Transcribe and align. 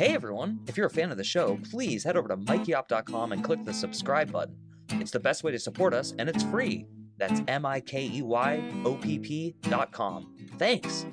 Hey 0.00 0.14
everyone! 0.14 0.60
If 0.66 0.78
you're 0.78 0.86
a 0.86 0.90
fan 0.90 1.10
of 1.10 1.18
the 1.18 1.24
show, 1.24 1.58
please 1.70 2.04
head 2.04 2.16
over 2.16 2.26
to 2.28 2.36
mikeyopp.com 2.38 3.32
and 3.32 3.44
click 3.44 3.66
the 3.66 3.74
subscribe 3.74 4.32
button. 4.32 4.56
It's 4.92 5.10
the 5.10 5.20
best 5.20 5.44
way 5.44 5.52
to 5.52 5.58
support 5.58 5.92
us, 5.92 6.14
and 6.18 6.26
it's 6.26 6.42
free. 6.44 6.86
That's 7.18 7.42
M 7.48 7.66
I 7.66 7.80
K 7.80 8.08
E 8.10 8.22
Y 8.22 8.82
O 8.86 8.94
P 8.94 9.18
P.com. 9.18 10.34
Thanks! 10.56 11.04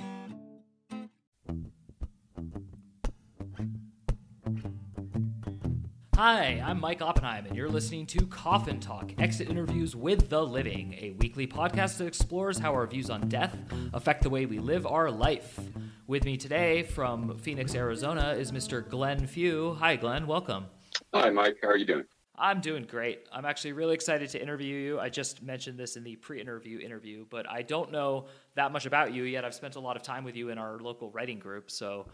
Hi, 6.17 6.63
I'm 6.65 6.81
Mike 6.81 7.03
Oppenheim, 7.03 7.45
and 7.45 7.55
you're 7.55 7.69
listening 7.69 8.07
to 8.07 8.25
Coffin 8.25 8.79
Talk 8.79 9.11
Exit 9.19 9.51
Interviews 9.51 9.95
with 9.95 10.29
the 10.29 10.41
Living, 10.41 10.95
a 10.99 11.11
weekly 11.11 11.45
podcast 11.45 11.99
that 11.99 12.07
explores 12.07 12.57
how 12.57 12.73
our 12.73 12.87
views 12.87 13.11
on 13.11 13.29
death 13.29 13.55
affect 13.93 14.23
the 14.23 14.29
way 14.31 14.47
we 14.47 14.57
live 14.57 14.87
our 14.87 15.11
life. 15.11 15.59
With 16.07 16.25
me 16.25 16.35
today 16.35 16.81
from 16.81 17.37
Phoenix, 17.37 17.75
Arizona, 17.75 18.31
is 18.31 18.51
Mr. 18.51 18.89
Glenn 18.89 19.27
Few. 19.27 19.75
Hi, 19.75 19.95
Glenn. 19.95 20.25
Welcome. 20.25 20.65
Hi, 21.13 21.29
Mike. 21.29 21.59
How 21.61 21.69
are 21.69 21.77
you 21.77 21.85
doing? 21.85 22.05
I'm 22.35 22.61
doing 22.61 22.85
great. 22.85 23.27
I'm 23.31 23.45
actually 23.45 23.73
really 23.73 23.93
excited 23.93 24.31
to 24.31 24.41
interview 24.41 24.75
you. 24.75 24.99
I 24.99 25.09
just 25.09 25.43
mentioned 25.43 25.77
this 25.77 25.97
in 25.97 26.03
the 26.03 26.15
pre 26.15 26.41
interview 26.41 26.79
interview, 26.79 27.27
but 27.29 27.47
I 27.47 27.61
don't 27.61 27.91
know 27.91 28.25
that 28.55 28.71
much 28.71 28.87
about 28.87 29.13
you 29.13 29.21
yet. 29.23 29.45
I've 29.45 29.53
spent 29.53 29.75
a 29.75 29.79
lot 29.79 29.95
of 29.95 30.01
time 30.01 30.23
with 30.23 30.35
you 30.35 30.49
in 30.49 30.57
our 30.57 30.79
local 30.79 31.11
writing 31.11 31.37
group. 31.37 31.69
So 31.69 32.07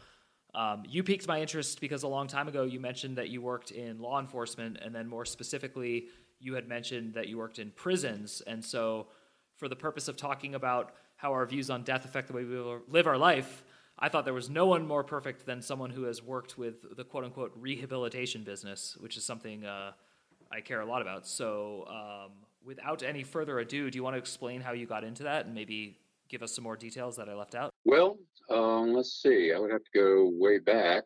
um, 0.56 0.84
you 0.88 1.04
piqued 1.04 1.28
my 1.28 1.42
interest 1.42 1.82
because 1.82 2.04
a 2.04 2.08
long 2.08 2.28
time 2.28 2.48
ago 2.48 2.64
you 2.64 2.80
mentioned 2.80 3.18
that 3.18 3.30
you 3.30 3.42
worked 3.42 3.72
in 3.72 4.00
law 4.00 4.20
enforcement, 4.20 4.78
and 4.82 4.94
then 4.94 5.08
more 5.08 5.26
specifically, 5.26 6.08
you 6.40 6.54
had 6.54 6.68
mentioned 6.68 7.14
that 7.16 7.28
you 7.28 7.38
worked 7.38 7.58
in 7.60 7.72
prisons. 7.72 8.42
And 8.46 8.64
so, 8.64 9.08
for 9.56 9.68
the 9.68 9.76
purpose 9.76 10.08
of 10.08 10.18
talking 10.18 10.56
about 10.56 10.94
how 11.16 11.32
our 11.32 11.46
views 11.46 11.70
on 11.70 11.84
death 11.84 12.06
affect 12.06 12.28
the 12.28 12.34
way 12.34 12.44
we 12.44 12.58
live 12.88 13.08
our 13.08 13.18
life, 13.18 13.64
I 13.98 14.10
thought 14.10 14.26
there 14.26 14.34
was 14.34 14.50
no 14.50 14.66
one 14.66 14.86
more 14.86 15.04
perfect 15.04 15.46
than 15.46 15.62
someone 15.62 15.90
who 15.90 16.04
has 16.04 16.22
worked 16.22 16.58
with 16.58 16.98
the 16.98 17.04
quote 17.04 17.24
unquote 17.24 17.54
rehabilitation 17.56 18.44
business, 18.44 18.98
which 19.00 19.18
is 19.18 19.26
something 19.26 19.66
uh, 19.66 19.94
I 20.52 20.62
care 20.62 20.82
a 20.82 20.86
lot 20.86 21.02
about. 21.02 21.26
So, 21.26 21.86
um, 21.88 22.32
without 22.64 23.02
any 23.02 23.24
further 23.24 23.60
ado, 23.60 23.90
do 23.90 23.98
you 23.98 24.04
want 24.04 24.16
to 24.16 24.20
explain 24.20 24.62
how 24.62 24.74
you 24.74 24.86
got 24.86 25.04
into 25.04 25.24
that 25.24 25.46
and 25.46 25.56
maybe 25.56 25.98
give 26.34 26.42
us 26.42 26.56
some 26.56 26.64
more 26.64 26.76
details 26.76 27.16
that 27.16 27.30
I 27.30 27.36
left 27.36 27.54
out? 27.54 27.70
Well, 27.86 28.18
um, 28.50 28.92
let's 28.92 29.22
see. 29.22 29.54
I 29.56 29.60
would 29.60 29.72
have 29.72 29.84
to 29.84 30.00
go 30.00 30.32
way 30.34 30.58
back, 30.58 31.04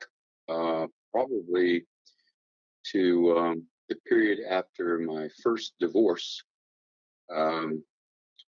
uh, 0.47 0.87
probably 1.11 1.85
to 2.93 3.37
um, 3.37 3.63
the 3.89 3.95
period 4.07 4.39
after 4.49 4.99
my 4.99 5.27
first 5.43 5.73
divorce. 5.81 6.41
Um, 7.35 7.83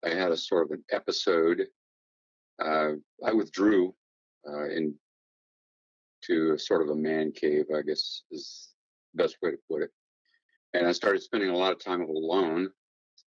I 0.05 0.11
had 0.11 0.33
a 0.33 0.37
sort 0.37 0.67
of 0.67 0.73
an 0.73 0.85
episode. 0.93 1.67
Uh, 2.63 2.93
I 3.25 3.33
withdrew 3.33 3.95
uh, 4.47 4.69
in 4.69 4.95
to 6.25 6.53
a 6.53 6.59
sort 6.59 6.83
of 6.83 6.91
a 6.91 6.95
man 6.95 7.33
cave, 7.33 7.65
I 7.75 7.81
guess 7.81 8.23
is 8.31 8.69
the 9.15 9.23
best 9.23 9.37
way 9.41 9.53
to 9.53 9.59
put 9.71 9.83
it. 9.83 9.91
And 10.75 10.87
I 10.87 10.93
started 10.93 11.23
spending 11.23 11.49
a 11.49 11.57
lot 11.57 11.73
of 11.73 11.83
time 11.83 12.03
alone, 12.03 12.69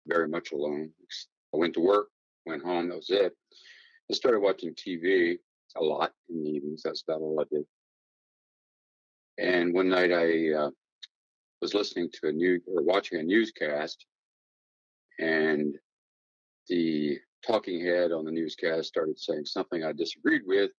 very 0.07 0.27
much 0.27 0.53
alone. 0.53 0.91
I 1.55 1.59
went 1.59 1.75
to 1.75 1.81
work, 1.81 2.09
went 2.47 2.63
home, 2.63 2.89
that 2.89 2.97
was 2.97 3.11
it. 3.11 3.33
I 4.11 4.15
started 4.15 4.41
watching 4.41 4.75
TV 4.75 5.39
a 5.77 5.83
lot 5.83 6.13
in 6.31 6.43
the 6.43 6.51
evenings. 6.51 6.83
That's 6.85 7.03
about 7.03 7.21
all 7.21 7.41
I 7.41 7.45
did. 7.55 7.65
And 9.39 9.75
one 9.75 9.89
night 9.89 10.13
I 10.13 10.53
uh, 10.53 10.71
was 11.61 11.75
listening 11.75 12.09
to 12.13 12.29
a 12.29 12.33
new 12.33 12.61
or 12.67 12.83
watching 12.83 13.19
a 13.19 13.23
newscast, 13.23 14.07
and 15.19 15.77
the 16.69 17.19
talking 17.47 17.85
head 17.85 18.13
on 18.13 18.25
the 18.25 18.31
newscast 18.31 18.89
started 18.89 19.19
saying 19.19 19.45
something 19.45 19.85
I 19.85 19.93
disagreed 19.93 20.43
with, 20.47 20.71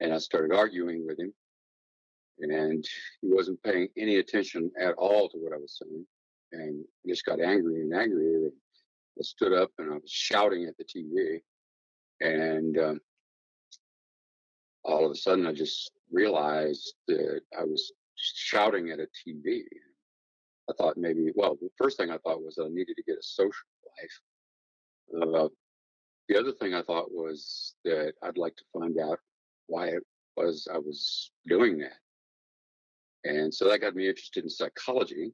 and 0.00 0.12
I 0.12 0.18
started 0.18 0.54
arguing 0.54 1.06
with 1.06 1.18
him. 1.18 1.32
And 2.38 2.84
he 3.22 3.28
wasn't 3.28 3.62
paying 3.62 3.88
any 3.96 4.16
attention 4.16 4.70
at 4.80 4.94
all 4.94 5.28
to 5.28 5.38
what 5.38 5.52
I 5.52 5.56
was 5.56 5.78
saying, 5.80 6.06
and 6.52 6.84
just 7.06 7.24
got 7.24 7.40
angry 7.40 7.82
and 7.82 7.94
angrier. 7.94 8.46
And 8.46 8.52
I 9.18 9.22
stood 9.22 9.52
up 9.52 9.70
and 9.78 9.92
I 9.92 9.96
was 9.96 10.10
shouting 10.10 10.64
at 10.66 10.76
the 10.76 10.84
TV, 10.84 11.40
and 12.20 12.78
um, 12.78 13.00
all 14.84 15.04
of 15.04 15.12
a 15.12 15.16
sudden 15.16 15.46
I 15.46 15.52
just 15.52 15.92
realized 16.12 16.94
that 17.08 17.40
I 17.58 17.64
was 17.64 17.92
shouting 18.16 18.90
at 18.90 19.00
a 19.00 19.06
TV. 19.26 19.62
I 20.68 20.72
thought 20.78 20.96
maybe, 20.96 21.30
well, 21.34 21.56
the 21.60 21.68
first 21.76 21.98
thing 21.98 22.10
I 22.10 22.18
thought 22.18 22.42
was 22.42 22.58
I 22.58 22.68
needed 22.68 22.96
to 22.96 23.02
get 23.02 23.18
a 23.18 23.22
social 23.22 23.66
life. 24.00 25.22
Uh, 25.22 25.48
the 26.28 26.38
other 26.38 26.52
thing 26.52 26.74
I 26.74 26.82
thought 26.82 27.12
was 27.12 27.74
that 27.84 28.14
I'd 28.22 28.38
like 28.38 28.56
to 28.56 28.64
find 28.72 28.98
out 28.98 29.18
why 29.66 29.88
it 29.88 30.02
was 30.36 30.66
I 30.72 30.78
was 30.78 31.30
doing 31.46 31.78
that. 31.78 31.98
And 33.24 33.52
so 33.52 33.68
that 33.68 33.80
got 33.80 33.94
me 33.94 34.08
interested 34.08 34.44
in 34.44 34.50
psychology. 34.50 35.32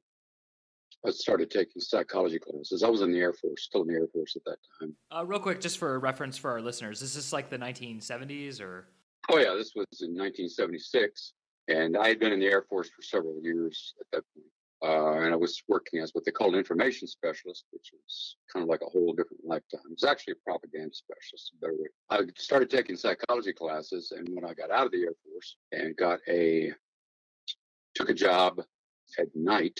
I 1.05 1.09
started 1.09 1.49
taking 1.49 1.81
psychology 1.81 2.37
classes. 2.37 2.83
I 2.83 2.89
was 2.89 3.01
in 3.01 3.11
the 3.11 3.19
Air 3.19 3.33
Force, 3.33 3.63
still 3.63 3.81
in 3.81 3.87
the 3.87 3.95
Air 3.95 4.07
Force 4.13 4.35
at 4.35 4.43
that 4.45 4.57
time. 4.79 4.95
Uh, 5.11 5.25
real 5.25 5.39
quick, 5.39 5.59
just 5.59 5.77
for 5.77 5.99
reference 5.99 6.37
for 6.37 6.51
our 6.51 6.61
listeners, 6.61 7.01
is 7.01 7.15
this 7.15 7.33
like 7.33 7.49
the 7.49 7.57
1970s 7.57 8.61
or? 8.61 8.87
Oh 9.29 9.37
yeah, 9.37 9.53
this 9.55 9.73
was 9.75 9.87
in 10.01 10.09
1976, 10.09 11.33
and 11.67 11.97
I 11.97 12.07
had 12.07 12.19
been 12.19 12.31
in 12.31 12.39
the 12.39 12.47
Air 12.47 12.65
Force 12.69 12.89
for 12.89 13.01
several 13.01 13.39
years 13.41 13.93
at 13.99 14.05
that 14.11 14.23
point. 14.35 14.47
Uh, 14.83 15.21
and 15.21 15.31
I 15.31 15.35
was 15.35 15.61
working 15.67 15.99
as 15.99 16.11
what 16.13 16.25
they 16.25 16.31
called 16.31 16.55
information 16.55 17.07
specialist, 17.07 17.65
which 17.71 17.91
was 17.93 18.37
kind 18.51 18.63
of 18.63 18.69
like 18.69 18.81
a 18.81 18.89
whole 18.89 19.13
different 19.13 19.43
lifetime. 19.45 19.81
It 19.85 19.91
was 19.91 20.03
actually 20.03 20.33
a 20.33 20.49
propaganda 20.49 20.93
specialist, 20.95 21.53
better 21.61 21.73
way. 21.73 21.87
I 22.09 22.21
started 22.37 22.71
taking 22.71 22.95
psychology 22.95 23.53
classes, 23.53 24.11
and 24.15 24.27
when 24.33 24.43
I 24.43 24.55
got 24.55 24.71
out 24.71 24.87
of 24.87 24.91
the 24.91 25.03
Air 25.03 25.13
Force 25.23 25.57
and 25.71 25.95
got 25.95 26.19
a 26.27 26.71
took 27.93 28.09
a 28.09 28.13
job 28.13 28.61
at 29.19 29.27
night 29.35 29.79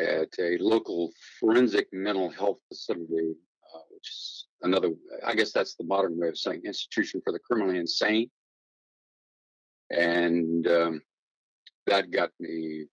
at 0.00 0.28
a 0.38 0.56
local 0.60 1.12
forensic 1.38 1.88
mental 1.92 2.30
health 2.30 2.58
facility, 2.68 3.34
uh, 3.74 3.84
which 3.90 4.08
is 4.08 4.46
another, 4.62 4.90
I 5.24 5.34
guess 5.34 5.52
that's 5.52 5.74
the 5.76 5.84
modern 5.84 6.18
way 6.18 6.28
of 6.28 6.38
saying 6.38 6.62
institution 6.64 7.20
for 7.22 7.32
the 7.32 7.38
criminally 7.38 7.78
insane. 7.78 8.30
And 9.90 10.66
um, 10.68 11.02
that 11.86 12.10
got 12.10 12.30
me 12.38 12.86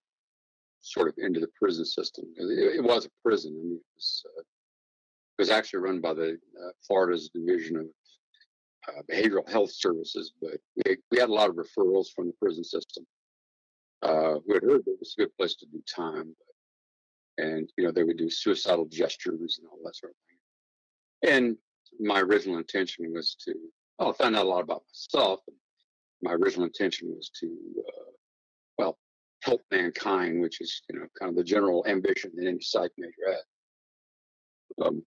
sort 0.81 1.09
of 1.09 1.15
into 1.17 1.39
the 1.39 1.49
prison 1.59 1.85
system. 1.85 2.25
It, 2.35 2.77
it 2.77 2.83
was 2.83 3.05
a 3.05 3.09
prison. 3.23 3.55
I 3.59 3.63
mean, 3.63 3.75
it 3.75 3.95
was, 3.95 4.23
uh, 4.25 4.41
it 4.41 5.41
was 5.41 5.49
actually 5.49 5.79
run 5.79 6.01
by 6.01 6.13
the 6.13 6.31
uh, 6.31 6.71
Florida's 6.85 7.29
Division 7.33 7.77
of 7.77 7.85
uh, 8.89 9.01
Behavioral 9.11 9.49
Health 9.49 9.71
Services, 9.71 10.33
but 10.41 10.57
we, 10.85 10.97
we 11.11 11.19
had 11.19 11.29
a 11.29 11.33
lot 11.33 11.49
of 11.49 11.55
referrals 11.55 12.07
from 12.15 12.27
the 12.27 12.33
prison 12.41 12.63
system. 12.63 13.05
Uh, 14.01 14.35
we 14.47 14.53
had 14.53 14.63
heard 14.63 14.83
that 14.85 14.91
it 14.91 14.99
was 14.99 15.15
a 15.17 15.21
good 15.21 15.37
place 15.37 15.55
to 15.55 15.65
do 15.67 15.81
time, 15.93 16.35
but, 16.39 16.55
and 17.37 17.69
you 17.77 17.85
know 17.85 17.91
they 17.91 18.03
would 18.03 18.17
do 18.17 18.29
suicidal 18.29 18.85
gestures 18.85 19.59
and 19.59 19.67
all 19.71 19.79
that 19.83 19.95
sort 19.95 20.11
of 20.11 20.17
thing. 20.27 21.33
And 21.33 21.57
my 21.99 22.21
original 22.21 22.57
intention 22.57 23.11
was 23.13 23.35
to, 23.45 23.53
well, 23.97 24.09
I 24.09 24.23
found 24.23 24.35
out 24.35 24.45
a 24.45 24.49
lot 24.49 24.63
about 24.63 24.83
myself. 24.89 25.39
My 26.21 26.33
original 26.33 26.65
intention 26.65 27.09
was 27.15 27.29
to, 27.39 27.47
uh, 27.47 28.11
well, 28.77 28.97
help 29.43 29.61
mankind, 29.71 30.41
which 30.41 30.61
is, 30.61 30.81
you 30.89 30.99
know, 30.99 31.07
kind 31.19 31.29
of 31.29 31.35
the 31.35 31.43
general 31.43 31.85
ambition 31.87 32.31
that 32.35 32.47
any 32.47 32.59
psych 32.61 32.91
major 32.97 33.13
has. 33.27 33.43
Um, 34.85 35.03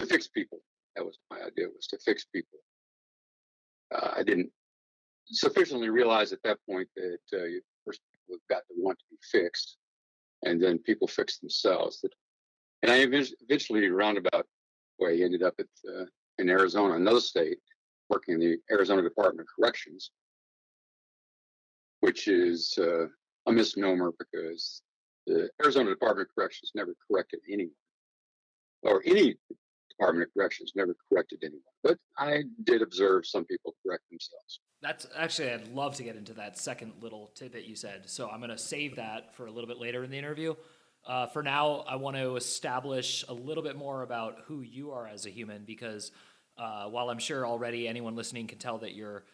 to 0.00 0.06
fix 0.06 0.28
people. 0.28 0.58
That 0.96 1.04
was 1.04 1.18
my 1.30 1.38
idea, 1.38 1.66
was 1.74 1.86
to 1.88 1.98
fix 1.98 2.24
people. 2.24 2.58
Uh, 3.94 4.14
I 4.16 4.22
didn't 4.22 4.50
sufficiently 5.26 5.88
realize 5.88 6.32
at 6.32 6.42
that 6.44 6.58
point 6.68 6.88
that 6.96 7.18
uh, 7.32 7.60
first 7.84 8.00
people 8.12 8.36
have 8.36 8.56
got 8.56 8.62
to 8.68 8.74
want 8.76 8.98
to 8.98 9.04
be 9.10 9.16
fixed, 9.22 9.76
and 10.44 10.62
then 10.62 10.78
people 10.78 11.08
fix 11.08 11.38
themselves. 11.38 12.04
And 12.82 12.92
I 12.92 12.98
eventually, 12.98 13.88
roundabout 13.88 14.46
way, 14.98 15.22
ended 15.22 15.42
up 15.42 15.54
at 15.58 15.66
uh, 15.88 16.04
in 16.38 16.48
Arizona, 16.48 16.94
another 16.94 17.20
state, 17.20 17.58
working 18.08 18.34
in 18.34 18.40
the 18.40 18.58
Arizona 18.70 19.02
Department 19.02 19.48
of 19.48 19.54
Corrections, 19.54 20.12
which 22.00 22.28
is 22.28 22.78
uh, 22.78 23.06
a 23.46 23.52
misnomer 23.52 24.12
because 24.18 24.82
the 25.26 25.50
Arizona 25.62 25.90
Department 25.90 26.28
of 26.28 26.34
Corrections 26.34 26.70
never 26.74 26.94
corrected 27.10 27.40
anyone, 27.50 27.72
or 28.82 29.02
any 29.04 29.36
Department 29.98 30.28
of 30.28 30.34
Corrections 30.34 30.72
never 30.74 30.94
corrected 31.08 31.40
anyone. 31.42 31.62
But 31.82 31.98
I 32.16 32.44
did 32.64 32.82
observe 32.82 33.26
some 33.26 33.44
people 33.44 33.74
correct 33.84 34.04
themselves. 34.10 34.60
That's 34.80 35.06
actually, 35.16 35.50
I'd 35.50 35.68
love 35.68 35.96
to 35.96 36.04
get 36.04 36.16
into 36.16 36.32
that 36.34 36.56
second 36.56 36.92
little 37.00 37.32
tidbit 37.34 37.64
you 37.64 37.74
said. 37.74 38.08
So 38.08 38.28
I'm 38.28 38.38
going 38.38 38.50
to 38.50 38.58
save 38.58 38.96
that 38.96 39.34
for 39.34 39.46
a 39.46 39.50
little 39.50 39.68
bit 39.68 39.78
later 39.78 40.04
in 40.04 40.10
the 40.10 40.18
interview. 40.18 40.54
Uh, 41.06 41.26
for 41.26 41.42
now, 41.42 41.84
I 41.88 41.96
want 41.96 42.16
to 42.16 42.36
establish 42.36 43.24
a 43.28 43.34
little 43.34 43.62
bit 43.62 43.76
more 43.76 44.02
about 44.02 44.40
who 44.46 44.60
you 44.60 44.92
are 44.92 45.08
as 45.08 45.26
a 45.26 45.30
human 45.30 45.64
because 45.64 46.12
uh, 46.56 46.84
while 46.84 47.10
I'm 47.10 47.18
sure 47.18 47.46
already 47.46 47.88
anyone 47.88 48.14
listening 48.14 48.46
can 48.46 48.58
tell 48.58 48.78
that 48.78 48.94
you're 48.94 49.24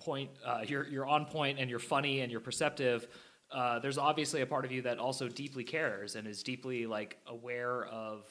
point, 0.00 0.30
uh, 0.44 0.62
you're 0.66 0.86
you're 0.86 1.06
on 1.06 1.24
point 1.24 1.58
and 1.58 1.68
you're 1.70 1.78
funny 1.78 2.20
and 2.20 2.30
you're 2.30 2.40
perceptive. 2.40 3.08
Uh, 3.50 3.78
there's 3.78 3.98
obviously 3.98 4.42
a 4.42 4.46
part 4.46 4.64
of 4.64 4.72
you 4.72 4.82
that 4.82 4.98
also 4.98 5.28
deeply 5.28 5.64
cares 5.64 6.14
and 6.16 6.26
is 6.26 6.42
deeply 6.42 6.86
like 6.86 7.18
aware 7.26 7.86
of 7.86 8.26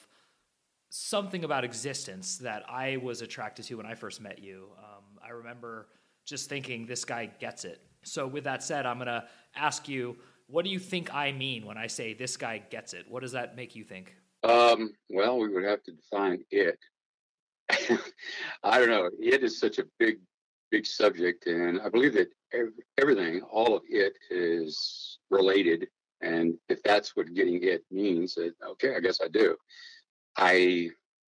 something 0.95 1.44
about 1.44 1.63
existence 1.63 2.38
that 2.38 2.63
I 2.69 2.98
was 2.98 3.24
attracted 3.24 3.66
to 3.66 3.75
when 3.78 3.88
I 3.88 3.95
first 3.95 4.22
met 4.22 4.38
you. 4.38 4.68
Um, 4.78 5.04
I 5.25 5.31
remember 5.31 5.88
just 6.24 6.50
thinking 6.50 6.86
this 6.86 7.04
guy 7.04 7.31
gets 7.40 7.66
it 7.66 7.81
So, 8.04 8.28
with 8.28 8.44
that 8.44 8.62
said, 8.62 8.86
I'm 8.86 8.98
going 8.98 9.07
to 9.07 9.24
ask 9.56 9.90
you, 9.90 10.16
what 10.45 10.63
do 10.63 10.69
you 10.69 10.78
think 10.78 11.13
I 11.13 11.31
mean 11.31 11.66
when 11.66 11.80
I 11.80 11.88
say 11.88 12.13
this 12.13 12.38
guy 12.38 12.62
gets 12.69 12.94
it? 12.94 13.06
What 13.10 13.22
does 13.22 13.31
that 13.31 13.56
make 13.56 13.75
you 13.75 13.84
think? 13.84 14.13
Um, 14.44 14.92
well, 15.10 15.40
we 15.40 15.48
would 15.48 15.63
have 15.63 15.81
to 15.84 15.94
define 15.94 16.44
it. 16.51 16.78
I 18.63 18.78
don't 18.78 18.89
know. 18.89 19.10
It 19.19 19.42
is 19.44 19.60
such 19.60 19.80
a 19.80 19.86
big, 19.98 20.19
big 20.69 20.86
subject, 20.86 21.48
and 21.48 21.81
I 21.81 21.89
believe 21.89 22.13
that 22.13 22.30
everything, 23.00 23.42
all 23.42 23.75
of 23.75 23.81
it, 23.89 24.13
is 24.30 25.18
related. 25.31 25.88
And 26.22 26.56
if 26.69 26.84
that's 26.84 27.16
what 27.16 27.34
getting 27.34 27.63
it 27.63 27.84
means, 27.89 28.38
okay, 28.74 28.96
I 28.96 29.00
guess 29.00 29.22
I 29.22 29.28
do. 29.30 29.57
I 30.38 30.90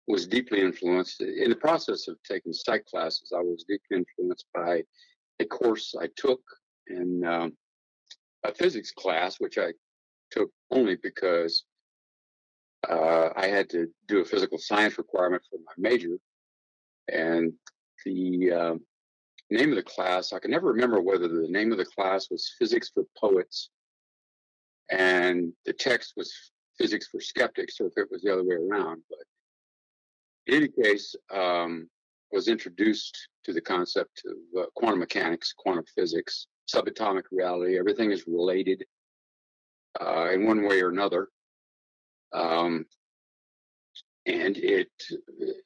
was 0.08 0.28
deeply 0.28 0.62
influenced 0.62 1.22
in 1.22 1.50
the 1.50 1.56
process 1.56 2.08
of 2.08 2.18
taking 2.24 2.54
psych 2.54 2.86
classes. 2.86 3.34
I 3.36 3.42
was 3.42 3.66
deeply 3.68 3.98
influenced 3.98 4.46
by 4.54 4.84
a 5.40 5.46
course 5.46 5.94
I 6.00 6.08
took 6.16 6.42
in 6.88 7.26
um, 7.26 7.54
a 8.44 8.54
physics 8.54 8.92
class, 8.92 9.40
which 9.40 9.58
I 9.58 9.74
took 10.32 10.50
only 10.72 10.98
because 11.02 11.66
uh, 12.90 13.30
I 13.36 13.48
had 13.48 13.70
to 13.72 13.88
do 14.08 14.22
a 14.22 14.26
physical 14.26 14.58
science 14.58 14.98
requirement 14.98 15.44
for 15.50 15.58
my 15.58 15.90
major. 15.90 16.18
And 17.12 17.54
the 18.06 18.52
uh, 18.52 18.76
name 19.50 19.70
of 19.70 19.76
the 19.76 19.84
class, 19.84 20.32
I 20.32 20.40
can 20.40 20.52
never 20.52 20.68
remember 20.68 21.02
whether 21.02 21.28
the 21.28 21.48
name 21.50 21.72
of 21.72 21.78
the 21.78 21.86
class 21.86 22.28
was 22.32 22.54
Physics 22.58 22.90
for 22.94 23.04
Poets 23.20 23.70
and 24.90 25.52
the 25.66 25.74
text 25.74 26.14
was 26.16 26.34
Physics 26.78 27.08
for 27.08 27.20
Skeptics, 27.20 27.80
or 27.80 27.88
if 27.88 27.94
it 27.98 28.08
was 28.12 28.22
the 28.22 28.34
other 28.34 28.44
way 28.44 28.56
around. 28.56 29.02
But 29.10 29.20
in 30.48 30.56
any 30.64 30.68
case, 30.68 31.16
um, 31.34 31.90
was 32.32 32.48
introduced 32.48 33.30
to 33.46 33.54
the 33.54 33.62
concept 33.62 34.22
of 34.26 34.62
uh, 34.62 34.66
quantum 34.76 35.00
mechanics, 35.00 35.54
quantum 35.58 35.86
physics, 35.96 36.48
subatomic 36.74 37.24
reality. 37.32 37.80
Everything 37.80 38.12
is 38.12 38.28
related 38.28 38.84
uh, 40.02 40.30
in 40.32 40.46
one 40.46 40.68
way 40.68 40.82
or 40.82 40.90
another. 40.90 41.30
Um, 42.34 42.86
and 44.26 44.58
it 44.58 44.92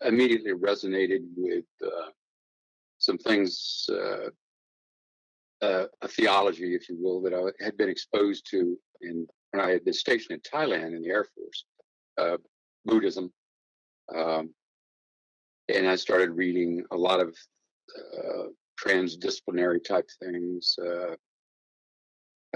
immediately 0.05 0.51
resonated 0.51 1.21
with 1.35 1.65
uh, 1.83 2.11
some 2.99 3.17
things, 3.17 3.89
uh, 3.91 4.29
uh, 5.65 5.85
a 6.01 6.07
theology, 6.07 6.75
if 6.75 6.87
you 6.87 6.97
will, 6.99 7.21
that 7.23 7.33
I 7.33 7.63
had 7.63 7.75
been 7.77 7.89
exposed 7.89 8.47
to 8.51 8.77
in, 9.01 9.25
when 9.51 9.63
I 9.63 9.71
had 9.71 9.83
been 9.85 9.93
stationed 9.93 10.31
in 10.31 10.59
Thailand 10.59 10.95
in 10.95 11.01
the 11.01 11.09
Air 11.09 11.25
Force, 11.35 11.65
uh, 12.17 12.37
Buddhism. 12.85 13.31
Um, 14.13 14.53
and 15.69 15.87
I 15.87 15.95
started 15.95 16.31
reading 16.31 16.83
a 16.91 16.97
lot 16.97 17.19
of 17.19 17.35
uh, 17.97 18.43
transdisciplinary 18.79 19.83
type 19.83 20.09
things. 20.21 20.75
Uh, 20.81 21.15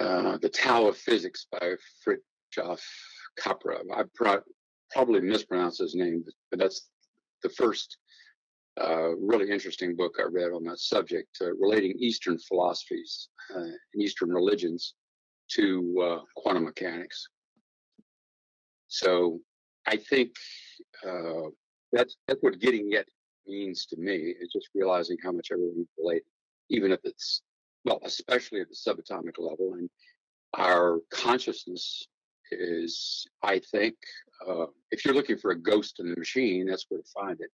uh, 0.01 0.37
the 0.41 0.49
Tao 0.49 0.87
of 0.87 0.97
Physics 0.97 1.47
by 1.51 1.75
Fritjof 2.05 2.81
Capra. 3.37 3.79
I 3.93 4.03
pro- 4.13 4.41
probably 4.91 5.21
mispronounced 5.21 5.79
his 5.79 5.95
name, 5.95 6.23
but 6.49 6.59
that's 6.59 6.89
the 7.43 7.49
first 7.49 7.97
uh, 8.81 9.15
really 9.15 9.49
interesting 9.49 9.95
book 9.95 10.15
I 10.19 10.23
read 10.23 10.51
on 10.51 10.63
that 10.65 10.79
subject, 10.79 11.37
uh, 11.41 11.53
relating 11.53 11.93
Eastern 11.97 12.37
philosophies 12.37 13.29
uh, 13.55 13.59
and 13.59 14.03
Eastern 14.03 14.29
religions 14.33 14.95
to 15.51 16.01
uh, 16.01 16.23
quantum 16.35 16.65
mechanics. 16.65 17.27
So 18.87 19.39
I 19.85 19.97
think 19.97 20.31
uh, 21.07 21.49
that's 21.91 22.17
that's 22.27 22.39
what 22.41 22.59
getting 22.59 22.91
it 22.93 23.07
means 23.47 23.85
to 23.87 23.97
me. 23.97 24.35
Is 24.39 24.49
just 24.51 24.69
realizing 24.73 25.17
how 25.23 25.31
much 25.31 25.49
everything 25.51 25.87
related, 25.97 26.23
even 26.69 26.91
if 26.91 26.99
it's 27.03 27.41
well, 27.83 27.99
especially 28.03 28.61
at 28.61 28.67
the 28.69 28.75
subatomic 28.75 29.37
level, 29.37 29.73
and 29.73 29.89
our 30.55 30.99
consciousness 31.11 32.07
is, 32.51 33.27
I 33.43 33.59
think, 33.59 33.95
uh, 34.47 34.65
if 34.91 35.05
you're 35.05 35.13
looking 35.13 35.37
for 35.37 35.51
a 35.51 35.59
ghost 35.59 35.99
in 35.99 36.09
the 36.09 36.15
machine, 36.17 36.67
that's 36.67 36.85
where 36.89 37.01
to 37.01 37.07
find 37.13 37.39
it. 37.39 37.49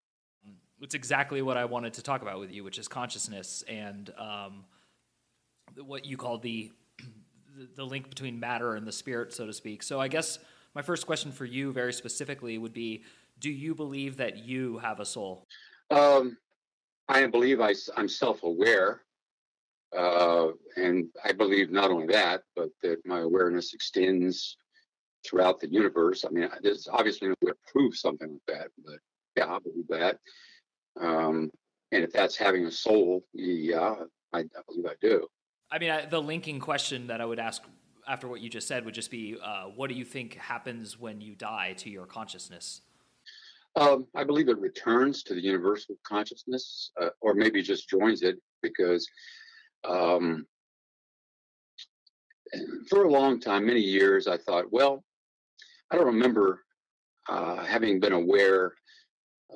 It's 0.81 0.95
exactly 0.95 1.41
what 1.41 1.57
I 1.57 1.65
wanted 1.65 1.93
to 1.93 2.01
talk 2.01 2.21
about 2.21 2.39
with 2.39 2.51
you, 2.51 2.63
which 2.63 2.79
is 2.79 2.87
consciousness 2.87 3.63
and 3.67 4.11
um, 4.17 4.65
what 5.77 6.05
you 6.05 6.17
call 6.17 6.39
the 6.39 6.71
the 7.75 7.85
link 7.85 8.09
between 8.09 8.39
matter 8.39 8.75
and 8.75 8.85
the 8.85 8.91
spirit, 8.91 9.33
so 9.33 9.45
to 9.45 9.53
speak. 9.53 9.83
So 9.83 9.99
I 9.99 10.07
guess 10.07 10.39
my 10.75 10.81
first 10.81 11.05
question 11.05 11.31
for 11.31 11.45
you, 11.45 11.71
very 11.71 11.93
specifically, 11.93 12.57
would 12.57 12.73
be: 12.73 13.03
Do 13.39 13.49
you 13.49 13.75
believe 13.75 14.17
that 14.17 14.37
you 14.37 14.77
have 14.79 14.99
a 14.99 15.05
soul? 15.05 15.47
Um, 15.89 16.37
I 17.09 17.25
believe 17.27 17.59
I, 17.59 17.73
am 17.97 18.07
self-aware, 18.07 19.01
uh, 19.97 20.47
and 20.77 21.09
I 21.23 21.33
believe 21.33 21.71
not 21.71 21.91
only 21.91 22.07
that, 22.07 22.43
but 22.55 22.69
that 22.83 23.05
my 23.05 23.19
awareness 23.19 23.73
extends 23.73 24.57
throughout 25.25 25.59
the 25.59 25.69
universe. 25.69 26.25
I 26.25 26.29
mean, 26.29 26.49
there's 26.63 26.87
obviously 26.91 27.27
no 27.27 27.35
way 27.41 27.51
to 27.51 27.57
prove 27.71 27.95
something 27.95 28.31
like 28.31 28.57
that, 28.57 28.67
but 28.83 28.99
yeah, 29.35 29.53
I 29.53 29.59
believe 29.59 29.87
that. 29.89 30.17
Um, 30.99 31.51
and 31.91 32.03
if 32.03 32.11
that's 32.11 32.37
having 32.37 32.65
a 32.65 32.71
soul, 32.71 33.23
yeah, 33.33 33.95
I, 34.33 34.39
I 34.39 34.61
believe 34.67 34.85
I 34.85 34.95
do. 35.01 35.27
I 35.71 35.79
mean, 35.79 35.89
I, 35.89 36.05
the 36.05 36.21
linking 36.21 36.59
question 36.59 37.07
that 37.07 37.21
I 37.21 37.25
would 37.25 37.39
ask 37.39 37.63
after 38.07 38.27
what 38.27 38.41
you 38.41 38.49
just 38.49 38.67
said 38.67 38.83
would 38.83 38.93
just 38.93 39.09
be, 39.09 39.37
uh, 39.41 39.65
what 39.75 39.89
do 39.89 39.95
you 39.95 40.03
think 40.03 40.35
happens 40.35 40.99
when 40.99 41.21
you 41.21 41.33
die 41.35 41.73
to 41.77 41.89
your 41.89 42.05
consciousness? 42.05 42.81
Um, 43.77 44.05
I 44.15 44.25
believe 44.25 44.49
it 44.49 44.59
returns 44.59 45.23
to 45.23 45.33
the 45.33 45.41
universal 45.41 45.95
consciousness, 46.03 46.91
uh, 46.99 47.09
or 47.21 47.33
maybe 47.33 47.61
just 47.61 47.87
joins 47.87 48.21
it, 48.21 48.37
because 48.61 49.07
um, 49.85 50.45
for 52.89 53.05
a 53.05 53.09
long 53.09 53.39
time, 53.39 53.65
many 53.65 53.79
years, 53.79 54.27
I 54.27 54.35
thought, 54.35 54.65
well, 54.71 55.05
I 55.89 55.95
don't 55.95 56.05
remember 56.05 56.63
uh, 57.29 57.63
having 57.63 58.01
been 58.01 58.11
aware 58.11 58.73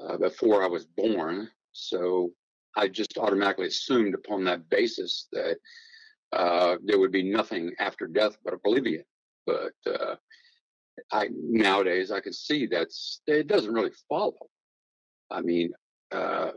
uh, 0.01 0.15
before 0.17 0.63
I 0.63 0.67
was 0.67 0.85
born, 0.85 1.49
so 1.73 2.31
I 2.77 2.87
just 2.87 3.17
automatically 3.17 3.67
assumed 3.67 4.13
upon 4.13 4.45
that 4.45 4.69
basis 4.69 5.27
that 5.33 5.57
uh, 6.35 6.75
there 6.83 6.99
would 6.99 7.11
be 7.11 7.23
nothing 7.23 7.71
after 7.79 8.07
death 8.07 8.37
but 8.43 8.53
oblivion. 8.53 9.03
But 9.45 9.73
uh, 9.87 10.15
I 11.11 11.29
nowadays 11.31 12.11
I 12.11 12.19
can 12.19 12.33
see 12.33 12.67
that's 12.67 13.21
it 13.27 13.47
doesn't 13.47 13.73
really 13.73 13.93
follow. 14.09 14.33
I 15.31 15.41
mean, 15.41 15.71
uh, 16.11 16.51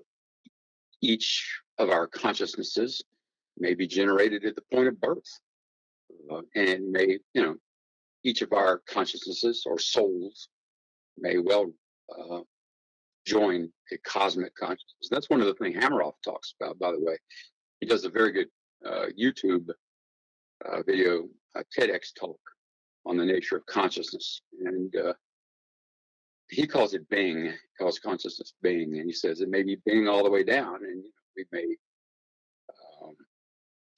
each 1.00 1.60
of 1.78 1.90
our 1.90 2.06
consciousnesses 2.06 3.02
may 3.58 3.74
be 3.74 3.86
generated 3.86 4.44
at 4.44 4.56
the 4.56 4.62
point 4.72 4.88
of 4.88 5.00
birth, 5.00 5.40
uh, 6.30 6.42
and 6.54 6.90
may 6.90 7.18
you 7.34 7.42
know 7.42 7.56
each 8.24 8.42
of 8.42 8.52
our 8.52 8.82
consciousnesses 8.88 9.64
or 9.64 9.78
souls 9.78 10.48
may 11.18 11.38
well 11.38 11.72
uh, 12.18 12.40
join 13.26 13.70
a 13.92 13.98
cosmic 13.98 14.54
consciousness. 14.56 15.08
That's 15.10 15.30
one 15.30 15.40
of 15.40 15.46
the 15.46 15.54
things 15.54 15.76
Hameroff 15.76 16.14
talks 16.24 16.54
about, 16.60 16.78
by 16.78 16.92
the 16.92 17.00
way. 17.00 17.16
He 17.80 17.86
does 17.86 18.04
a 18.04 18.10
very 18.10 18.32
good 18.32 18.48
YouTube 18.86 19.68
uh, 20.66 20.82
video, 20.82 21.28
a 21.54 21.62
TEDx 21.76 22.14
talk 22.18 22.38
on 23.06 23.16
the 23.16 23.24
nature 23.24 23.56
of 23.56 23.66
consciousness. 23.66 24.42
And 24.64 24.94
uh, 24.96 25.14
he 26.50 26.66
calls 26.66 26.94
it 26.94 27.08
Bing, 27.08 27.52
calls 27.78 27.98
consciousness 27.98 28.54
Bing. 28.62 28.98
And 28.98 29.06
he 29.06 29.12
says 29.12 29.40
it 29.40 29.48
may 29.48 29.62
be 29.62 29.78
Bing 29.84 30.08
all 30.08 30.24
the 30.24 30.30
way 30.30 30.44
down. 30.44 30.76
And 30.76 31.04
you 31.04 31.10
know, 31.10 31.10
we 31.36 31.44
may, 31.52 31.76
um, 33.02 33.14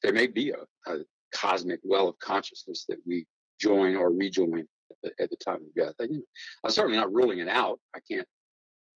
there 0.02 0.12
may 0.12 0.26
be 0.26 0.50
a, 0.50 0.92
a, 0.92 0.98
cosmic 1.32 1.78
well 1.84 2.08
of 2.08 2.18
consciousness 2.18 2.86
that 2.88 2.98
we 3.06 3.24
join 3.60 3.94
or 3.94 4.10
rejoin 4.10 4.66
at 4.90 4.96
the, 5.00 5.22
at 5.22 5.30
the 5.30 5.36
time 5.36 5.60
of 5.62 5.74
death. 5.76 5.94
I, 6.00 6.04
you 6.04 6.14
know, 6.14 6.22
I'm 6.64 6.72
certainly 6.72 6.98
not 6.98 7.12
ruling 7.12 7.38
it 7.38 7.46
out. 7.46 7.78
I 7.94 8.00
can't 8.10 8.26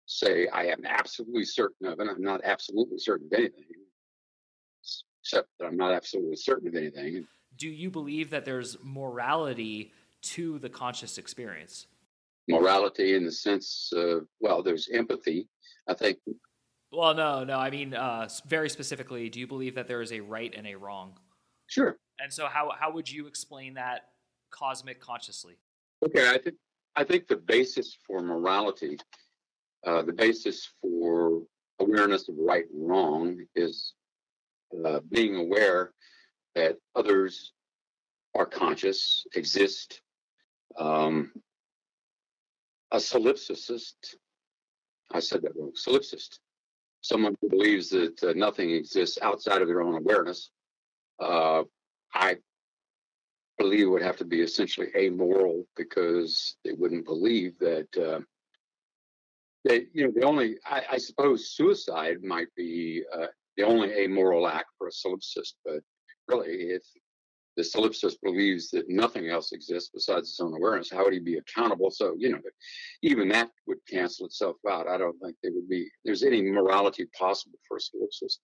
say 0.06 0.46
I 0.46 0.66
am 0.66 0.84
absolutely 0.84 1.44
certain 1.44 1.88
of 1.88 1.99
it. 1.99 2.06
I'm 2.08 2.22
not 2.22 2.40
absolutely 2.44 2.99
certain 2.99 3.26
of 3.26 3.37
anything 3.37 3.64
except 5.23 5.49
that 5.59 5.67
I'm 5.67 5.77
not 5.77 5.93
absolutely 5.93 6.37
certain 6.37 6.69
of 6.69 6.75
anything. 6.75 7.27
Do 7.57 7.69
you 7.69 7.91
believe 7.91 8.31
that 8.31 8.45
there's 8.45 8.77
morality 8.83 9.93
to 10.23 10.59
the 10.59 10.69
conscious 10.69 11.19
experience? 11.19 11.87
Morality 12.49 13.15
in 13.15 13.25
the 13.25 13.33
sense 13.33 13.93
of, 13.95 14.27
well, 14.41 14.62
there's 14.62 14.89
empathy. 14.89 15.49
I 15.87 15.95
think. 15.95 16.19
Well, 16.93 17.15
no, 17.15 17.45
no. 17.45 17.59
I 17.59 17.71
mean, 17.71 17.95
uh, 17.95 18.29
very 18.47 18.69
specifically, 18.69 19.29
do 19.29 19.41
you 19.41 19.47
believe 19.47 19.75
that 19.75 19.89
there 19.89 20.03
is 20.03 20.12
a 20.12 20.21
right 20.21 20.53
and 20.57 20.67
a 20.67 20.75
wrong? 20.75 21.15
Sure. 21.67 21.99
And 22.19 22.33
so, 22.33 22.47
how 22.47 22.73
how 22.79 22.93
would 22.93 23.11
you 23.11 23.27
explain 23.27 23.75
that 23.75 24.09
cosmic 24.50 25.00
consciously? 25.00 25.55
Okay, 26.05 26.29
I 26.29 26.39
think 26.39 26.57
I 26.97 27.05
think 27.05 27.29
the 27.29 27.37
basis 27.37 27.97
for 28.07 28.21
morality, 28.21 28.99
uh, 29.87 30.03
the 30.03 30.12
basis 30.12 30.69
for 30.81 31.43
awareness 31.79 32.29
of 32.29 32.35
right 32.39 32.65
and 32.73 32.89
wrong, 32.89 33.39
is 33.55 33.95
uh, 34.85 35.00
being 35.11 35.37
aware 35.37 35.93
that 36.55 36.77
others 36.95 37.53
are 38.35 38.47
conscious, 38.47 39.27
exist. 39.35 40.03
Um, 40.79 41.33
a 42.91 42.97
solipsist, 42.97 44.15
I 45.12 45.21
said 45.21 45.43
that 45.43 45.57
wrong, 45.57 45.73
solipsist, 45.75 46.39
someone 47.00 47.37
who 47.41 47.49
believes 47.49 47.91
that 47.91 48.23
uh, 48.23 48.33
nothing 48.35 48.71
exists 48.71 49.19
outside 49.23 49.62
of 49.62 49.69
their 49.69 49.83
own 49.83 49.95
awareness, 49.95 50.50
uh, 51.21 51.62
I 52.15 52.37
believe 53.59 53.89
would 53.89 54.03
have 54.03 54.17
to 54.17 54.25
be 54.25 54.41
essentially 54.41 54.89
amoral 54.97 55.67
because 55.77 56.57
they 56.65 56.73
wouldn't 56.73 57.05
believe 57.05 57.59
that 57.59 57.89
uh, 57.97 58.21
they, 59.65 59.87
you 59.93 60.05
know, 60.05 60.12
the 60.15 60.25
only, 60.25 60.57
I, 60.65 60.83
I 60.93 60.99
suppose 60.99 61.50
suicide 61.50 62.23
might 62.23 62.49
be 62.57 63.03
uh, 63.15 63.27
the 63.61 63.67
only 63.67 63.93
amoral 63.93 64.49
act 64.49 64.71
for 64.79 64.88
a 64.88 64.90
solipsist, 64.90 65.55
but 65.64 65.81
really, 66.29 66.71
if 66.71 66.83
the 67.57 67.62
solipsist 67.62 68.17
believes 68.23 68.71
that 68.71 68.88
nothing 68.88 69.29
else 69.29 69.52
exists 69.52 69.90
besides 69.93 70.31
his 70.31 70.40
own 70.40 70.55
awareness, 70.55 70.90
how 70.90 71.05
would 71.05 71.12
he 71.12 71.19
be 71.19 71.37
accountable? 71.37 71.90
So, 71.90 72.14
you 72.17 72.33
know, 72.33 72.38
even 73.02 73.29
that 73.29 73.50
would 73.67 73.79
cancel 73.88 74.25
itself 74.26 74.57
out. 74.69 74.88
I 74.88 74.97
don't 74.97 75.19
think 75.19 75.37
there 75.43 75.52
would 75.52 75.69
be, 75.69 75.90
there's 76.05 76.23
any 76.23 76.40
morality 76.43 77.07
possible 77.19 77.59
for 77.69 77.76
a 77.76 77.81
solipsist. 77.81 78.38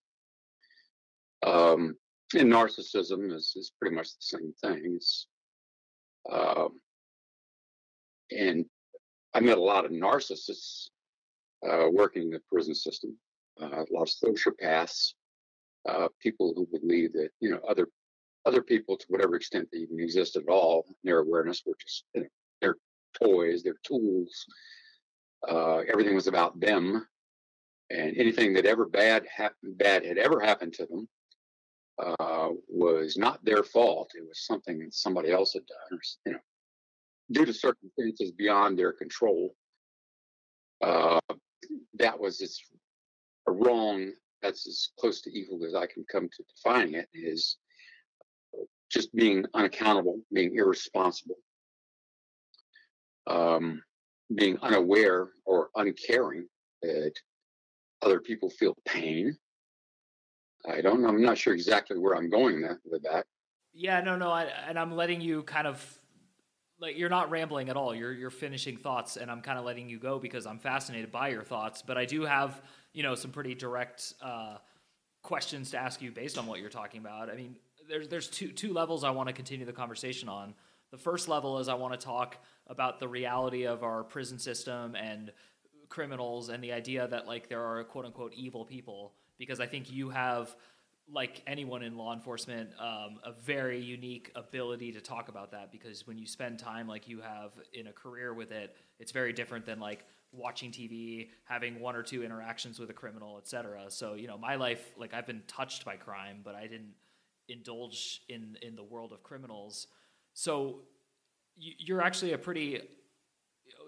Um, 1.45 1.95
and 2.35 2.51
narcissism 2.51 3.33
is, 3.33 3.53
is 3.55 3.71
pretty 3.79 3.95
much 3.95 4.09
the 4.09 4.37
same 4.37 4.53
thing. 4.61 4.93
It's, 4.97 5.27
um, 6.31 6.79
and 8.29 8.65
I 9.33 9.39
met 9.39 9.57
a 9.57 9.61
lot 9.61 9.85
of 9.85 9.91
narcissists 9.91 10.89
uh, 11.67 11.87
working 11.91 12.23
in 12.23 12.29
the 12.29 12.41
prison 12.51 12.75
system, 12.75 13.17
a 13.59 13.85
lot 13.91 14.03
of 14.03 14.35
sociopaths, 14.35 15.13
uh, 15.87 16.07
people 16.21 16.53
who 16.55 16.67
believe 16.79 17.13
that 17.13 17.29
you 17.39 17.49
know 17.49 17.59
other 17.67 17.87
other 18.45 18.61
people, 18.61 18.97
to 18.97 19.05
whatever 19.09 19.35
extent 19.35 19.67
they 19.71 19.79
even 19.79 19.99
exist 19.99 20.35
at 20.35 20.47
all, 20.47 20.85
their 21.03 21.19
awareness 21.19 21.63
were 21.65 21.75
just 21.79 22.05
you 22.13 22.21
know, 22.21 22.27
their 22.61 22.75
toys, 23.21 23.63
their 23.63 23.77
tools. 23.83 24.45
Uh, 25.47 25.79
everything 25.91 26.15
was 26.15 26.27
about 26.27 26.59
them, 26.59 27.05
and 27.89 28.17
anything 28.17 28.53
that 28.53 28.65
ever 28.65 28.85
bad 28.85 29.25
happened, 29.33 29.77
bad 29.77 30.05
had 30.05 30.17
ever 30.17 30.39
happened 30.39 30.73
to 30.73 30.85
them 30.85 31.07
uh, 31.99 32.49
was 32.67 33.17
not 33.17 33.43
their 33.43 33.63
fault. 33.63 34.11
It 34.15 34.27
was 34.27 34.45
something 34.45 34.79
that 34.79 34.93
somebody 34.93 35.31
else 35.31 35.53
had 35.53 35.63
done, 35.65 35.97
or, 35.97 36.01
you 36.25 36.31
know, 36.33 36.39
due 37.31 37.45
to 37.45 37.53
circumstances 37.53 38.31
beyond 38.31 38.77
their 38.77 38.93
control. 38.93 39.55
Uh, 40.81 41.19
that 41.97 42.19
was 42.19 42.39
its 42.41 42.63
wrong. 43.53 44.11
That's 44.41 44.67
as 44.67 44.89
close 44.99 45.21
to 45.21 45.31
evil 45.31 45.65
as 45.65 45.73
I 45.73 45.87
can 45.87 46.05
come 46.11 46.29
to 46.29 46.43
defining 46.43 46.95
it. 46.95 47.09
Is 47.13 47.57
just 48.91 49.13
being 49.13 49.45
unaccountable, 49.53 50.21
being 50.31 50.55
irresponsible, 50.55 51.37
um, 53.27 53.81
being 54.35 54.57
unaware 54.61 55.29
or 55.45 55.69
uncaring 55.75 56.47
that 56.81 57.13
other 58.01 58.19
people 58.19 58.49
feel 58.49 58.75
pain. 58.85 59.37
I 60.69 60.81
don't 60.81 61.01
know. 61.01 61.09
I'm 61.09 61.21
not 61.21 61.37
sure 61.37 61.53
exactly 61.53 61.97
where 61.97 62.15
I'm 62.15 62.29
going 62.29 62.67
with 62.85 63.03
that. 63.03 63.25
Yeah, 63.73 64.01
no, 64.01 64.15
no, 64.15 64.31
I, 64.31 64.45
and 64.67 64.77
I'm 64.77 64.91
letting 64.91 65.21
you 65.21 65.43
kind 65.43 65.67
of 65.67 65.97
like 66.79 66.97
you're 66.97 67.09
not 67.09 67.29
rambling 67.31 67.69
at 67.69 67.77
all. 67.77 67.93
You're 67.95 68.13
you're 68.13 68.29
finishing 68.29 68.77
thoughts, 68.77 69.17
and 69.17 69.31
I'm 69.31 69.41
kind 69.41 69.57
of 69.57 69.65
letting 69.65 69.89
you 69.89 69.99
go 69.99 70.19
because 70.19 70.45
I'm 70.45 70.59
fascinated 70.59 71.11
by 71.11 71.29
your 71.29 71.43
thoughts. 71.43 71.83
But 71.85 71.97
I 71.97 72.05
do 72.05 72.23
have 72.23 72.61
you 72.93 73.03
know 73.03 73.15
some 73.15 73.31
pretty 73.31 73.55
direct 73.55 74.13
uh, 74.21 74.57
questions 75.23 75.71
to 75.71 75.77
ask 75.77 76.01
you 76.01 76.11
based 76.11 76.37
on 76.37 76.45
what 76.45 76.59
you're 76.59 76.69
talking 76.69 76.99
about. 76.99 77.29
I 77.29 77.35
mean, 77.35 77.55
there's 77.89 78.07
there's 78.07 78.27
two 78.27 78.49
two 78.49 78.73
levels 78.73 79.03
I 79.03 79.09
want 79.11 79.27
to 79.27 79.33
continue 79.33 79.65
the 79.65 79.73
conversation 79.73 80.29
on. 80.29 80.53
The 80.91 80.97
first 80.97 81.27
level 81.27 81.59
is 81.59 81.67
I 81.67 81.73
want 81.73 81.99
to 81.99 82.05
talk 82.05 82.37
about 82.67 82.99
the 82.99 83.07
reality 83.07 83.65
of 83.65 83.83
our 83.83 84.03
prison 84.03 84.39
system 84.39 84.95
and 84.95 85.31
criminals 85.89 86.49
and 86.49 86.63
the 86.63 86.71
idea 86.71 87.07
that 87.07 87.27
like 87.27 87.49
there 87.49 87.63
are 87.63 87.83
quote 87.83 88.05
unquote 88.05 88.33
evil 88.33 88.65
people 88.65 89.13
because 89.37 89.59
I 89.59 89.67
think 89.67 89.91
you 89.91 90.09
have 90.09 90.55
like 91.11 91.41
anyone 91.47 91.83
in 91.83 91.97
law 91.97 92.13
enforcement, 92.13 92.69
um, 92.79 93.19
a 93.23 93.31
very 93.31 93.79
unique 93.79 94.31
ability 94.35 94.91
to 94.91 95.01
talk 95.01 95.29
about 95.29 95.51
that 95.51 95.71
because 95.71 96.05
when 96.05 96.17
you 96.17 96.27
spend 96.27 96.59
time 96.59 96.87
like 96.87 97.07
you 97.07 97.21
have 97.21 97.51
in 97.73 97.87
a 97.87 97.93
career 97.93 98.33
with 98.33 98.51
it, 98.51 98.75
it's 98.99 99.11
very 99.11 99.31
different 99.31 99.65
than 99.65 99.79
like 99.79 100.03
watching 100.33 100.71
TV, 100.71 101.29
having 101.45 101.79
one 101.79 101.95
or 101.95 102.03
two 102.03 102.23
interactions 102.23 102.77
with 102.77 102.89
a 102.89 102.93
criminal, 102.93 103.37
etc. 103.37 103.85
So 103.89 104.15
you 104.15 104.27
know, 104.27 104.37
my 104.37 104.55
life, 104.55 104.93
like 104.97 105.13
I've 105.13 105.27
been 105.27 105.43
touched 105.47 105.85
by 105.85 105.95
crime, 105.95 106.41
but 106.43 106.55
I 106.55 106.63
didn't 106.63 106.93
indulge 107.47 108.21
in 108.27 108.57
in 108.61 108.75
the 108.75 108.83
world 108.83 109.13
of 109.13 109.23
criminals. 109.23 109.87
So 110.33 110.81
you're 111.55 112.01
actually 112.01 112.33
a 112.33 112.37
pretty, 112.37 112.81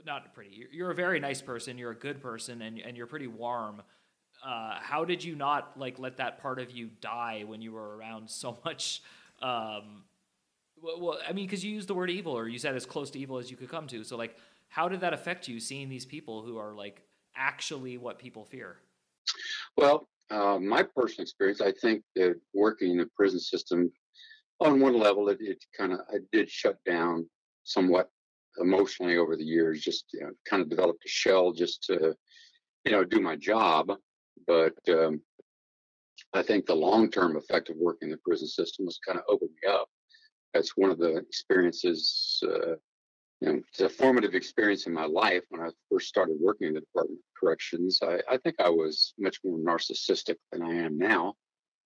not 0.05 0.33
pretty. 0.33 0.65
You're 0.71 0.91
a 0.91 0.95
very 0.95 1.19
nice 1.19 1.41
person. 1.41 1.77
You're 1.77 1.91
a 1.91 1.99
good 1.99 2.21
person, 2.21 2.61
and 2.61 2.79
and 2.79 2.95
you're 2.95 3.07
pretty 3.07 3.27
warm 3.27 3.81
uh, 4.45 4.77
how 4.79 5.05
did 5.05 5.23
you 5.23 5.35
not 5.35 5.77
like 5.77 5.99
let 5.99 6.17
that 6.17 6.41
part 6.41 6.59
of 6.59 6.71
you 6.71 6.89
die 7.01 7.43
when 7.45 7.61
you 7.61 7.71
were 7.71 7.97
around 7.97 8.29
so 8.29 8.57
much? 8.65 9.01
Um, 9.41 10.03
well, 10.81 11.19
I 11.27 11.33
mean, 11.33 11.45
because 11.45 11.63
you 11.63 11.73
used 11.73 11.89
the 11.89 11.93
word 11.93 12.09
evil, 12.09 12.37
or 12.37 12.47
you 12.47 12.57
said 12.57 12.75
as 12.75 12.85
close 12.85 13.09
to 13.11 13.19
evil 13.19 13.37
as 13.37 13.51
you 13.51 13.57
could 13.57 13.69
come 13.69 13.87
to. 13.87 14.03
So, 14.03 14.15
like, 14.15 14.37
how 14.69 14.87
did 14.87 15.01
that 15.01 15.13
affect 15.13 15.47
you 15.47 15.59
seeing 15.59 15.89
these 15.89 16.05
people 16.05 16.41
who 16.41 16.57
are 16.57 16.73
like 16.73 17.01
actually 17.35 17.97
what 17.97 18.17
people 18.17 18.45
fear? 18.45 18.77
Well, 19.75 20.07
uh, 20.29 20.57
my 20.59 20.83
personal 20.83 21.23
experience, 21.23 21.59
I 21.59 21.73
think 21.81 22.03
that 22.15 22.39
working 22.53 22.91
in 22.91 22.97
the 22.97 23.09
prison 23.15 23.39
system, 23.39 23.91
on 24.59 24.79
one 24.79 24.97
level, 24.97 25.29
it, 25.29 25.39
it 25.41 25.63
kind 25.77 25.93
of 25.93 25.99
I 26.09 26.17
did 26.31 26.49
shut 26.49 26.77
down 26.85 27.27
somewhat 27.63 28.09
emotionally 28.59 29.17
over 29.17 29.35
the 29.35 29.43
years. 29.43 29.81
Just 29.81 30.05
you 30.13 30.21
know, 30.21 30.31
kind 30.49 30.61
of 30.61 30.69
developed 30.69 31.03
a 31.05 31.09
shell 31.09 31.51
just 31.51 31.83
to 31.83 32.15
you 32.85 32.91
know 32.91 33.03
do 33.03 33.19
my 33.19 33.35
job 33.35 33.91
but 34.49 34.73
um, 34.89 35.21
I 36.33 36.41
think 36.41 36.65
the 36.65 36.75
long 36.75 37.11
term 37.11 37.37
effect 37.37 37.69
of 37.69 37.75
working 37.77 38.07
in 38.07 38.11
the 38.11 38.17
prison 38.25 38.47
system 38.47 38.85
was 38.87 38.99
kind 39.05 39.19
of 39.19 39.25
opened 39.29 39.51
me 39.61 39.71
up. 39.71 39.87
That's 40.55 40.75
one 40.75 40.89
of 40.89 40.97
the 40.97 41.17
experiences, 41.17 42.41
uh, 42.43 42.71
you 43.41 43.47
know, 43.47 43.61
it's 43.69 43.81
a 43.81 43.89
formative 43.89 44.33
experience 44.33 44.87
in 44.87 44.93
my 44.93 45.05
life 45.05 45.43
when 45.49 45.61
I 45.61 45.69
first 45.91 46.07
started 46.07 46.37
working 46.41 46.69
in 46.69 46.73
the 46.73 46.79
Department 46.79 47.19
of 47.19 47.39
Corrections. 47.39 47.99
I, 48.01 48.21
I 48.27 48.37
think 48.37 48.55
I 48.59 48.69
was 48.69 49.13
much 49.19 49.37
more 49.45 49.59
narcissistic 49.59 50.37
than 50.51 50.63
I 50.63 50.73
am 50.73 50.97
now, 50.97 51.35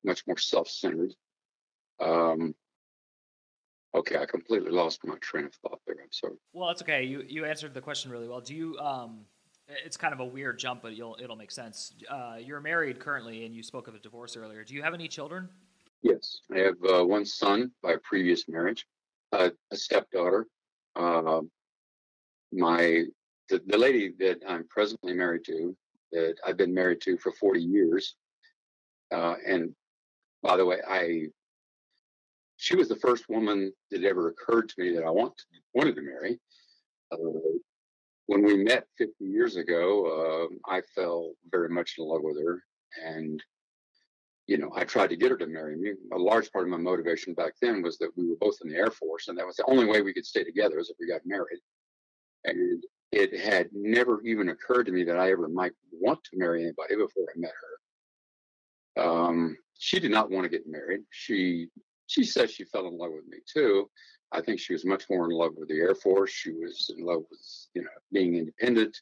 much 0.05 0.23
more 0.25 0.37
self 0.37 0.69
centered. 0.69 1.13
Um, 1.99 2.55
okay, 3.93 4.17
I 4.17 4.25
completely 4.25 4.71
lost 4.71 5.01
my 5.03 5.17
train 5.17 5.45
of 5.47 5.53
thought 5.55 5.81
there. 5.85 5.97
I'm 6.01 6.07
sorry. 6.11 6.35
Well, 6.53 6.69
that's 6.69 6.81
okay. 6.81 7.03
You 7.03 7.25
you 7.27 7.43
answered 7.43 7.73
the 7.73 7.81
question 7.81 8.09
really 8.09 8.29
well. 8.29 8.39
Do 8.39 8.55
you 8.55 8.79
um 8.79 9.25
it's 9.67 9.97
kind 9.97 10.13
of 10.13 10.19
a 10.19 10.25
weird 10.25 10.59
jump, 10.59 10.81
but 10.81 10.95
you'll 10.95 11.17
it'll 11.21 11.35
make 11.35 11.51
sense. 11.51 11.93
Uh, 12.09 12.37
you're 12.39 12.59
married 12.59 12.99
currently, 12.99 13.45
and 13.45 13.55
you 13.55 13.63
spoke 13.63 13.87
of 13.87 13.95
a 13.95 13.99
divorce 13.99 14.35
earlier. 14.35 14.63
Do 14.63 14.73
you 14.73 14.81
have 14.81 14.93
any 14.93 15.07
children? 15.07 15.49
Yes, 16.01 16.39
I 16.53 16.59
have 16.59 16.75
uh, 16.89 17.05
one 17.05 17.25
son 17.25 17.71
by 17.81 17.95
previous 18.03 18.47
marriage, 18.49 18.85
uh, 19.31 19.49
a 19.71 19.75
stepdaughter. 19.75 20.47
Uh, 20.95 21.41
my 22.51 23.03
the, 23.49 23.61
the 23.67 23.77
lady 23.77 24.13
that 24.19 24.39
I'm 24.47 24.67
presently 24.67 25.13
married 25.13 25.45
to, 25.45 25.75
that 26.11 26.35
I've 26.45 26.57
been 26.57 26.73
married 26.73 27.01
to 27.01 27.17
for 27.17 27.31
40 27.31 27.61
years, 27.61 28.15
uh, 29.11 29.35
and 29.45 29.73
by 30.41 30.57
the 30.57 30.65
way, 30.65 30.79
I 30.87 31.27
she 32.57 32.75
was 32.75 32.87
the 32.87 32.95
first 32.97 33.29
woman 33.29 33.73
that 33.91 34.03
ever 34.03 34.29
occurred 34.29 34.69
to 34.69 34.75
me 34.77 34.93
that 34.95 35.03
I 35.03 35.09
want 35.09 35.33
wanted 35.73 35.95
to 35.95 36.01
marry. 36.01 36.39
Uh, 37.11 37.17
when 38.27 38.43
we 38.43 38.63
met 38.63 38.87
50 38.97 39.13
years 39.25 39.57
ago, 39.57 40.49
uh, 40.49 40.71
I 40.71 40.81
fell 40.95 41.33
very 41.51 41.69
much 41.69 41.95
in 41.97 42.05
love 42.05 42.21
with 42.23 42.37
her. 42.41 42.63
And, 43.05 43.43
you 44.47 44.57
know, 44.57 44.71
I 44.75 44.83
tried 44.85 45.09
to 45.09 45.17
get 45.17 45.31
her 45.31 45.37
to 45.37 45.47
marry 45.47 45.75
me. 45.75 45.91
A 46.13 46.17
large 46.17 46.51
part 46.51 46.65
of 46.65 46.71
my 46.71 46.77
motivation 46.77 47.33
back 47.33 47.53
then 47.61 47.81
was 47.81 47.97
that 47.97 48.11
we 48.15 48.27
were 48.27 48.37
both 48.39 48.57
in 48.63 48.69
the 48.69 48.77
Air 48.77 48.91
Force, 48.91 49.27
and 49.27 49.37
that 49.37 49.45
was 49.45 49.57
the 49.57 49.69
only 49.69 49.85
way 49.85 50.01
we 50.01 50.13
could 50.13 50.25
stay 50.25 50.43
together 50.43 50.79
is 50.79 50.89
if 50.89 50.97
we 50.99 51.07
got 51.07 51.21
married. 51.25 51.59
And 52.45 52.83
it 53.11 53.39
had 53.39 53.69
never 53.73 54.21
even 54.23 54.49
occurred 54.49 54.85
to 54.85 54.91
me 54.91 55.03
that 55.03 55.19
I 55.19 55.31
ever 55.31 55.47
might 55.47 55.73
want 55.91 56.23
to 56.23 56.37
marry 56.37 56.63
anybody 56.63 56.95
before 56.95 57.25
I 57.35 57.39
met 57.39 57.51
her. 58.95 59.03
Um, 59.03 59.57
she 59.77 59.99
did 59.99 60.11
not 60.11 60.31
want 60.31 60.45
to 60.45 60.49
get 60.49 60.67
married. 60.67 61.01
She 61.11 61.67
she 62.07 62.23
says 62.23 62.51
she 62.51 62.65
fell 62.65 62.87
in 62.87 62.97
love 62.97 63.11
with 63.11 63.25
me 63.27 63.37
too, 63.51 63.89
I 64.33 64.41
think 64.41 64.59
she 64.59 64.73
was 64.73 64.85
much 64.85 65.05
more 65.09 65.25
in 65.25 65.31
love 65.31 65.51
with 65.55 65.69
the 65.69 65.79
Air 65.79 65.95
Force. 65.95 66.31
She 66.31 66.51
was 66.51 66.91
in 66.97 67.05
love 67.05 67.23
with, 67.29 67.67
you 67.75 67.83
know, 67.83 67.89
being 68.11 68.35
independent. 68.35 68.97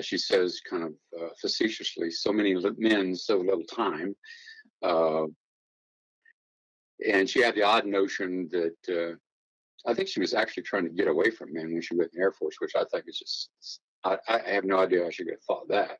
She 0.00 0.16
says, 0.16 0.60
kind 0.68 0.84
of 0.84 0.92
uh, 1.20 1.28
facetiously, 1.40 2.10
"So 2.10 2.32
many 2.32 2.56
men, 2.78 3.14
so 3.14 3.38
little 3.38 3.64
time." 3.64 4.16
Uh, 4.82 5.26
and 7.06 7.28
she 7.28 7.42
had 7.42 7.54
the 7.54 7.62
odd 7.62 7.86
notion 7.86 8.48
that 8.52 8.76
uh, 8.88 9.14
I 9.88 9.94
think 9.94 10.08
she 10.08 10.20
was 10.20 10.34
actually 10.34 10.62
trying 10.62 10.84
to 10.84 10.90
get 10.90 11.08
away 11.08 11.30
from 11.30 11.52
men 11.52 11.72
when 11.72 11.82
she 11.82 11.94
went 11.94 12.10
in 12.12 12.18
the 12.18 12.24
Air 12.24 12.32
Force, 12.32 12.56
which 12.58 12.72
I 12.74 12.84
think 12.90 13.04
is 13.06 13.18
just 13.18 13.80
I, 14.04 14.18
I 14.28 14.38
have 14.50 14.64
no 14.64 14.78
idea 14.78 15.04
how 15.04 15.10
she 15.10 15.24
could 15.24 15.34
have 15.34 15.42
thought 15.42 15.68
that. 15.68 15.98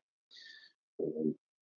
Um, 1.01 1.35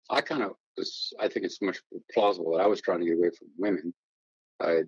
I 0.09 0.21
kind 0.21 0.43
of 0.43 0.51
was. 0.77 1.13
I 1.19 1.27
think 1.27 1.45
it's 1.45 1.61
much 1.61 1.79
plausible 2.13 2.55
that 2.55 2.63
I 2.63 2.67
was 2.67 2.81
trying 2.81 2.99
to 2.99 3.05
get 3.05 3.17
away 3.17 3.31
from 3.37 3.47
women. 3.57 3.93
I 4.59 4.69
had 4.69 4.87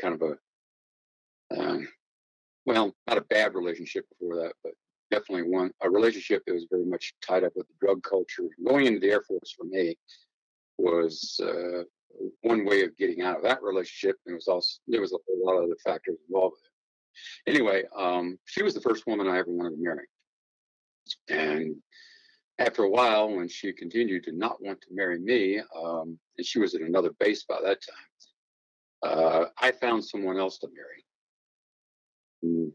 kind 0.00 0.14
of 0.14 0.22
a 0.22 0.36
um, 1.58 1.88
well, 2.66 2.94
not 3.06 3.18
a 3.18 3.22
bad 3.22 3.54
relationship 3.54 4.06
before 4.08 4.36
that, 4.36 4.52
but 4.62 4.72
definitely 5.10 5.48
one 5.50 5.70
a 5.82 5.90
relationship 5.90 6.42
that 6.46 6.54
was 6.54 6.66
very 6.70 6.84
much 6.84 7.14
tied 7.26 7.44
up 7.44 7.52
with 7.54 7.66
the 7.68 7.74
drug 7.80 8.02
culture. 8.02 8.48
Going 8.66 8.86
into 8.86 9.00
the 9.00 9.10
Air 9.10 9.22
Force 9.22 9.54
for 9.56 9.64
me 9.64 9.96
was 10.78 11.38
uh, 11.42 11.82
one 12.42 12.64
way 12.64 12.82
of 12.82 12.96
getting 12.96 13.22
out 13.22 13.36
of 13.36 13.42
that 13.42 13.62
relationship. 13.62 14.16
There 14.24 14.34
was 14.34 14.48
also 14.48 14.78
there 14.88 15.00
was 15.00 15.12
a 15.12 15.18
whole 15.26 15.44
lot 15.44 15.58
of 15.58 15.64
other 15.64 15.76
factors 15.84 16.18
involved 16.28 16.56
with 16.56 16.64
it. 17.46 17.54
Anyway, 17.54 17.84
um, 17.96 18.38
she 18.46 18.62
was 18.62 18.74
the 18.74 18.80
first 18.80 19.06
woman 19.06 19.28
I 19.28 19.38
ever 19.38 19.50
wanted 19.50 19.76
to 19.76 19.82
marry, 19.82 20.06
and 21.28 21.76
after 22.58 22.84
a 22.84 22.90
while, 22.90 23.30
when 23.34 23.48
she 23.48 23.72
continued 23.72 24.24
to 24.24 24.32
not 24.32 24.62
want 24.62 24.80
to 24.82 24.88
marry 24.92 25.18
me, 25.18 25.60
um, 25.76 26.18
and 26.38 26.46
she 26.46 26.58
was 26.58 26.74
at 26.74 26.80
another 26.80 27.10
base 27.18 27.44
by 27.44 27.58
that 27.62 27.78
time, 27.82 29.10
uh, 29.10 29.44
I 29.58 29.72
found 29.72 30.04
someone 30.04 30.38
else 30.38 30.58
to 30.58 30.68
marry. 30.68 31.04
Mm. 32.44 32.68
It 32.68 32.74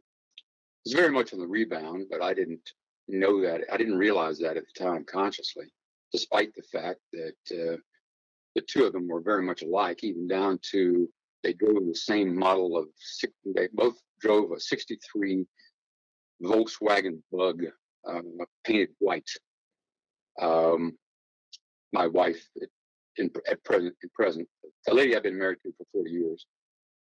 was 0.86 0.94
very 0.94 1.12
much 1.12 1.34
on 1.34 1.40
the 1.40 1.48
rebound, 1.48 2.08
but 2.10 2.22
I 2.22 2.34
didn't 2.34 2.70
know 3.08 3.42
that. 3.42 3.62
I 3.72 3.78
didn't 3.78 3.98
realize 3.98 4.40
that 4.40 4.58
at 4.58 4.64
the 4.74 4.84
time 4.84 5.06
consciously, 5.06 5.66
despite 6.12 6.54
the 6.56 6.64
fact 6.64 7.00
that 7.14 7.36
uh, 7.52 7.78
the 8.56 8.62
two 8.62 8.86
of 8.86 8.94
them 8.94 9.08
were 9.08 9.22
very 9.22 9.44
much 9.44 9.62
alike, 9.62 10.04
even 10.04 10.28
down 10.28 10.60
to 10.72 11.10
they 11.44 11.54
drove 11.54 11.86
the 11.86 11.96
same 11.96 12.36
model 12.36 12.78
of, 12.78 12.88
they 13.56 13.68
both 13.74 13.96
drove 14.20 14.52
a 14.52 14.60
63 14.60 15.46
Volkswagen 16.44 17.22
Bug 17.32 17.64
uh, 18.08 18.22
painted 18.66 18.90
white. 19.00 19.30
Um, 20.42 20.98
my 21.94 22.08
wife, 22.08 22.44
in, 23.18 23.32
at 23.50 23.64
present, 23.64 23.96
in 24.04 24.10
present, 24.14 24.48
the 24.86 24.94
lady 24.94 25.16
I've 25.16 25.24
been 25.24 25.40
married 25.40 25.60
to 25.64 25.72
for 25.78 25.86
40 25.94 26.12
years, 26.12 26.46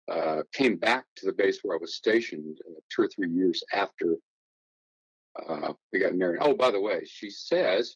uh, 0.10 0.44
came 0.54 0.76
back 0.78 1.06
to 1.18 1.26
the 1.26 1.34
base 1.34 1.60
where 1.62 1.78
I 1.78 1.82
was 1.82 1.96
stationed 1.96 2.58
uh, 2.68 2.80
two 2.90 3.04
or 3.04 3.08
three 3.08 3.30
years 3.30 3.64
after 3.74 4.16
uh, 5.48 5.74
we 5.94 6.00
got 6.00 6.16
married. 6.16 6.40
Oh, 6.42 6.54
by 6.54 6.72
the 6.72 6.82
way, 6.82 7.02
she 7.06 7.30
says, 7.30 7.96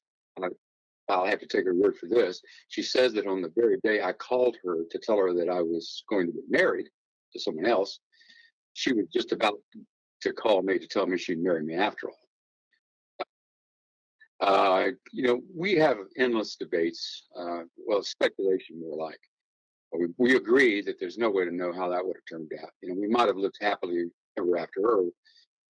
I'll 1.09 1.25
have 1.25 1.39
to 1.39 1.47
take 1.47 1.65
her 1.65 1.75
word 1.75 1.97
for 1.97 2.07
this. 2.07 2.41
She 2.69 2.81
says 2.81 3.13
that 3.13 3.27
on 3.27 3.41
the 3.41 3.51
very 3.55 3.77
day 3.83 4.01
I 4.01 4.13
called 4.13 4.57
her 4.63 4.83
to 4.89 4.99
tell 4.99 5.17
her 5.17 5.33
that 5.33 5.49
I 5.49 5.61
was 5.61 6.03
going 6.09 6.27
to 6.27 6.33
get 6.33 6.49
married 6.49 6.87
to 7.33 7.39
someone 7.39 7.65
else, 7.65 7.99
she 8.73 8.93
was 8.93 9.05
just 9.13 9.31
about 9.31 9.59
to 10.21 10.33
call 10.33 10.61
me 10.61 10.79
to 10.79 10.87
tell 10.87 11.05
me 11.05 11.17
she'd 11.17 11.43
marry 11.43 11.63
me 11.63 11.75
after 11.75 12.09
all. 12.09 12.19
Uh, 14.41 14.87
you 15.11 15.23
know, 15.23 15.41
we 15.55 15.75
have 15.75 15.97
endless 16.17 16.55
debates, 16.55 17.27
uh, 17.39 17.61
well, 17.77 18.03
speculation 18.03 18.79
more 18.79 18.97
like. 18.97 19.19
We, 19.93 20.07
we 20.17 20.35
agree 20.35 20.81
that 20.81 20.99
there's 20.99 21.17
no 21.17 21.29
way 21.29 21.45
to 21.45 21.55
know 21.55 21.71
how 21.71 21.89
that 21.89 22.05
would 22.05 22.17
have 22.17 22.25
turned 22.29 22.51
out. 22.61 22.69
You 22.81 22.89
know, 22.89 22.95
we 22.99 23.07
might 23.07 23.27
have 23.27 23.37
lived 23.37 23.57
happily 23.61 24.05
ever 24.37 24.57
after, 24.57 24.81
or, 24.81 25.09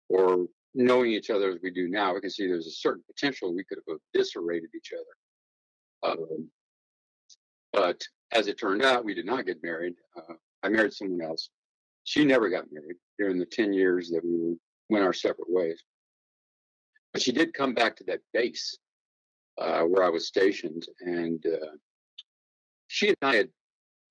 or 0.10 0.48
knowing 0.74 1.12
each 1.12 1.30
other 1.30 1.52
as 1.52 1.60
we 1.62 1.72
do 1.72 1.88
now, 1.88 2.14
we 2.14 2.22
can 2.22 2.30
see 2.30 2.48
there's 2.48 2.68
a 2.68 2.72
certain 2.72 3.04
potential 3.08 3.54
we 3.54 3.64
could 3.64 3.80
have 3.88 3.98
eviscerated 4.14 4.70
each 4.76 4.94
other. 4.94 6.14
Um, 6.14 6.50
but 7.74 8.02
as 8.32 8.48
it 8.48 8.60
turned 8.60 8.84
out, 8.84 9.06
we 9.06 9.14
did 9.14 9.26
not 9.26 9.46
get 9.46 9.64
married. 9.64 9.96
Uh, 10.16 10.34
I 10.64 10.70
married 10.70 10.94
someone 10.94 11.22
else. 11.22 11.50
She 12.04 12.26
never 12.26 12.50
got 12.50 12.72
married 12.72 12.98
during 13.20 13.38
the 13.38 13.46
10 13.46 13.74
years 13.74 14.10
that 14.10 14.24
we 14.24 14.38
were, 14.38 14.56
went 14.90 15.06
our 15.06 15.14
separate 15.14 15.50
ways. 15.50 15.82
But 17.14 17.22
she 17.22 17.32
did 17.32 17.54
come 17.54 17.74
back 17.74 17.96
to 17.98 18.04
that 18.06 18.22
base 18.34 18.78
uh, 19.58 19.82
where 19.82 20.04
I 20.04 20.10
was 20.10 20.28
stationed, 20.28 20.88
and 21.02 21.46
uh, 21.46 21.76
she 22.88 23.10
and 23.10 23.18
I 23.22 23.36
had 23.36 23.50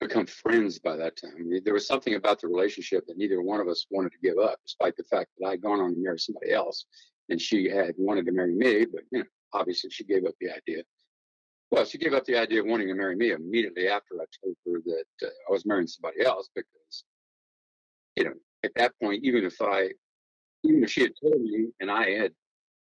become 0.01 0.25
friends 0.25 0.79
by 0.79 0.97
that 0.97 1.15
time. 1.15 1.49
There 1.63 1.75
was 1.75 1.87
something 1.87 2.15
about 2.15 2.41
the 2.41 2.47
relationship 2.47 3.05
that 3.07 3.17
neither 3.17 3.41
one 3.41 3.61
of 3.61 3.67
us 3.67 3.85
wanted 3.91 4.11
to 4.13 4.17
give 4.21 4.37
up, 4.39 4.59
despite 4.65 4.97
the 4.97 5.03
fact 5.03 5.29
that 5.39 5.47
I'd 5.47 5.61
gone 5.61 5.79
on 5.79 5.93
to 5.93 5.99
marry 5.99 6.19
somebody 6.19 6.51
else, 6.51 6.85
and 7.29 7.39
she 7.39 7.69
had 7.69 7.93
wanted 7.97 8.25
to 8.25 8.31
marry 8.31 8.53
me. 8.53 8.85
But 8.91 9.03
you 9.11 9.19
know, 9.19 9.25
obviously, 9.53 9.91
she 9.91 10.03
gave 10.03 10.25
up 10.25 10.33
the 10.41 10.49
idea. 10.49 10.83
Well, 11.69 11.85
she 11.85 11.99
gave 11.99 12.13
up 12.13 12.25
the 12.25 12.37
idea 12.37 12.59
of 12.61 12.65
wanting 12.65 12.87
to 12.87 12.95
marry 12.95 13.15
me 13.15 13.31
immediately 13.31 13.87
after 13.87 14.15
I 14.15 14.25
told 14.43 14.55
her 14.65 14.81
that 14.85 15.27
uh, 15.27 15.31
I 15.47 15.51
was 15.51 15.65
marrying 15.65 15.87
somebody 15.87 16.25
else, 16.25 16.49
because 16.53 17.03
you 18.17 18.25
know, 18.25 18.33
at 18.63 18.71
that 18.75 18.93
point, 19.01 19.23
even 19.23 19.45
if 19.45 19.61
I, 19.61 19.89
even 20.63 20.83
if 20.83 20.89
she 20.89 21.01
had 21.01 21.13
told 21.21 21.41
me 21.41 21.67
and 21.79 21.89
I 21.91 22.09
had, 22.09 22.31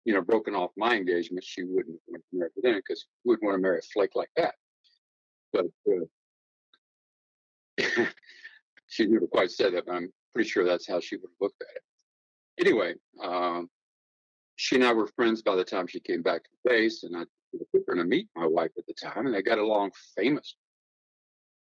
you 0.04 0.12
know, 0.12 0.22
broken 0.22 0.54
off 0.54 0.72
my 0.76 0.96
engagement, 0.96 1.44
she 1.44 1.62
wouldn't 1.62 1.98
want 2.08 2.22
to 2.30 2.38
marry 2.38 2.50
me 2.56 2.62
then 2.62 2.74
because 2.76 3.06
wouldn't 3.24 3.44
want 3.44 3.56
to 3.56 3.62
marry 3.62 3.78
a 3.78 3.82
flake 3.92 4.16
like 4.16 4.30
that. 4.36 4.56
But 5.52 5.66
uh, 5.88 6.04
she 8.86 9.06
never 9.06 9.26
quite 9.26 9.50
said 9.50 9.74
that, 9.74 9.86
but 9.86 9.94
I'm 9.94 10.12
pretty 10.34 10.48
sure 10.48 10.64
that's 10.64 10.88
how 10.88 11.00
she 11.00 11.16
would 11.16 11.30
have 11.30 11.40
looked 11.40 11.62
at 11.62 11.76
it. 11.76 12.66
Anyway, 12.66 12.94
um, 13.22 13.68
she 14.56 14.76
and 14.76 14.84
I 14.84 14.92
were 14.92 15.08
friends 15.08 15.42
by 15.42 15.56
the 15.56 15.64
time 15.64 15.86
she 15.86 16.00
came 16.00 16.22
back 16.22 16.44
to 16.44 16.50
the 16.64 16.70
base, 16.70 17.02
and 17.02 17.16
I 17.16 17.24
took 17.52 17.84
her 17.86 17.94
to 17.94 18.04
meet 18.04 18.28
my 18.34 18.46
wife 18.46 18.70
at 18.78 18.86
the 18.86 18.94
time, 18.94 19.26
and 19.26 19.34
they 19.34 19.42
got 19.42 19.58
along 19.58 19.90
famous. 20.16 20.56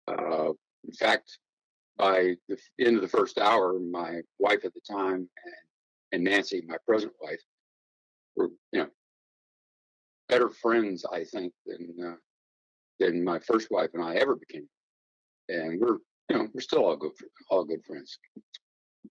Uh, 0.08 0.50
in 0.84 0.94
fact, 0.94 1.38
by 1.98 2.36
the 2.50 2.58
end 2.80 2.96
of 2.96 3.02
the 3.02 3.08
first 3.08 3.38
hour, 3.38 3.80
my 3.80 4.22
wife 4.40 4.66
at 4.66 4.74
the 4.74 4.82
time 4.90 5.30
and, 5.46 5.56
and 6.12 6.24
Nancy, 6.24 6.64
my 6.68 6.78
present 6.88 7.14
wife, 7.22 7.42
were 8.36 8.50
you 8.72 8.80
know 8.80 8.88
better 10.28 10.50
friends, 10.50 11.06
I 11.06 11.24
think, 11.24 11.54
than 11.66 11.96
uh, 12.04 12.16
than 13.00 13.24
my 13.24 13.40
first 13.40 13.70
wife 13.72 13.92
and 13.94 14.04
I 14.04 14.16
ever 14.16 14.36
became 14.36 14.68
and 15.52 15.80
we're 15.80 15.98
you 16.30 16.38
know 16.38 16.48
we're 16.54 16.62
still 16.62 16.86
all 16.86 16.98
good 16.98 17.12
all 17.50 17.64
good 17.64 17.84
friends. 17.86 18.18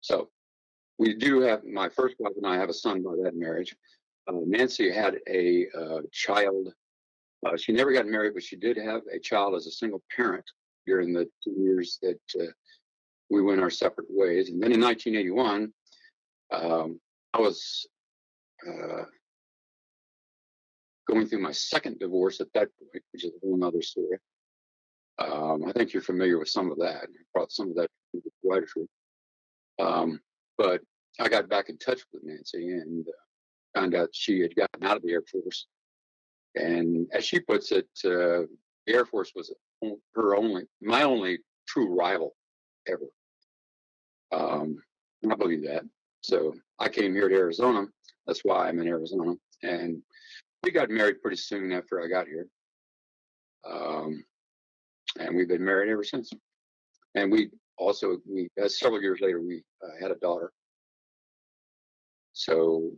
So 0.01 0.29
we 0.97 1.15
do 1.15 1.41
have 1.41 1.63
my 1.63 1.89
first 1.89 2.15
wife 2.19 2.33
and 2.37 2.47
I 2.47 2.57
have 2.57 2.69
a 2.69 2.73
son 2.73 3.03
by 3.03 3.15
that 3.23 3.35
marriage. 3.35 3.75
Uh, 4.27 4.33
Nancy 4.45 4.91
had 4.91 5.17
a 5.27 5.67
uh, 5.77 6.01
child. 6.11 6.69
Uh, 7.45 7.57
she 7.57 7.73
never 7.73 7.91
got 7.91 8.07
married, 8.07 8.33
but 8.33 8.43
she 8.43 8.55
did 8.55 8.77
have 8.77 9.01
a 9.11 9.19
child 9.19 9.55
as 9.55 9.67
a 9.67 9.71
single 9.71 10.01
parent 10.15 10.45
during 10.85 11.13
the 11.13 11.25
two 11.43 11.55
years 11.57 11.99
that 12.01 12.19
uh, 12.39 12.51
we 13.29 13.41
went 13.41 13.61
our 13.61 13.69
separate 13.69 14.07
ways. 14.09 14.49
And 14.49 14.61
then 14.61 14.71
in 14.71 14.81
1981, 14.81 15.73
um, 16.51 16.99
I 17.33 17.39
was 17.39 17.87
uh, 18.67 19.03
going 21.07 21.27
through 21.27 21.41
my 21.41 21.51
second 21.51 21.99
divorce 21.99 22.39
at 22.39 22.47
that 22.53 22.69
point, 22.79 23.03
which 23.11 23.25
is 23.25 23.31
a 23.31 23.45
whole 23.45 23.63
other 23.63 23.81
story. 23.81 24.17
Um, 25.19 25.65
I 25.67 25.71
think 25.71 25.93
you're 25.93 26.01
familiar 26.01 26.39
with 26.39 26.49
some 26.49 26.71
of 26.71 26.77
that. 26.79 27.03
I 27.03 27.23
brought 27.33 27.51
some 27.51 27.69
of 27.69 27.75
that 27.75 27.87
to 28.13 28.21
the 28.23 28.49
writer 28.49 28.67
Um, 29.79 30.19
but 30.57 30.81
I 31.19 31.29
got 31.29 31.49
back 31.49 31.69
in 31.69 31.77
touch 31.77 32.01
with 32.11 32.23
Nancy 32.23 32.71
and 32.71 33.07
uh, 33.07 33.79
found 33.79 33.95
out 33.95 34.09
she 34.11 34.39
had 34.39 34.55
gotten 34.55 34.83
out 34.83 34.97
of 34.97 35.03
the 35.03 35.11
Air 35.11 35.23
Force. 35.31 35.67
And 36.55 37.07
as 37.13 37.25
she 37.25 37.39
puts 37.39 37.71
it, 37.71 37.87
uh, 38.05 38.45
the 38.85 38.93
Air 38.93 39.05
Force 39.05 39.31
was 39.35 39.53
her 40.15 40.35
only, 40.35 40.63
my 40.81 41.03
only 41.03 41.39
true 41.67 41.93
rival 41.93 42.35
ever. 42.87 43.07
Um, 44.31 44.77
I 45.29 45.35
believe 45.35 45.63
that. 45.63 45.83
So 46.21 46.53
I 46.79 46.89
came 46.89 47.13
here 47.13 47.29
to 47.29 47.35
Arizona. 47.35 47.85
That's 48.25 48.41
why 48.43 48.67
I'm 48.67 48.79
in 48.79 48.87
Arizona. 48.87 49.33
And 49.61 50.01
we 50.63 50.71
got 50.71 50.89
married 50.89 51.21
pretty 51.21 51.37
soon 51.37 51.71
after 51.71 52.01
I 52.01 52.07
got 52.07 52.27
here. 52.27 52.47
Um, 53.69 54.23
and 55.19 55.35
we've 55.35 55.47
been 55.47 55.63
married 55.63 55.91
ever 55.91 56.03
since. 56.03 56.31
And 57.15 57.31
we 57.31 57.49
also 57.77 58.17
we 58.29 58.49
uh, 58.61 58.67
several 58.67 59.01
years 59.01 59.19
later 59.21 59.41
we 59.41 59.63
uh, 59.83 60.01
had 60.01 60.11
a 60.11 60.15
daughter. 60.15 60.51
So 62.33 62.91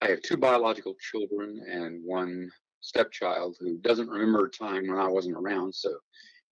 I 0.00 0.08
have 0.08 0.22
two 0.22 0.36
biological 0.36 0.94
children 0.98 1.60
and 1.70 2.02
one 2.04 2.50
stepchild 2.80 3.56
who 3.60 3.76
doesn't 3.78 4.08
remember 4.08 4.46
a 4.46 4.50
time 4.50 4.88
when 4.88 4.98
I 4.98 5.08
wasn't 5.08 5.36
around. 5.36 5.74
So, 5.74 5.94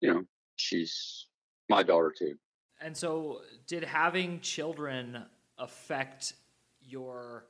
you 0.00 0.12
know, 0.12 0.22
she's 0.56 1.26
my 1.70 1.82
daughter 1.82 2.12
too. 2.16 2.34
And 2.80 2.96
so, 2.96 3.40
did 3.66 3.82
having 3.82 4.40
children 4.40 5.24
affect 5.58 6.34
your 6.80 7.46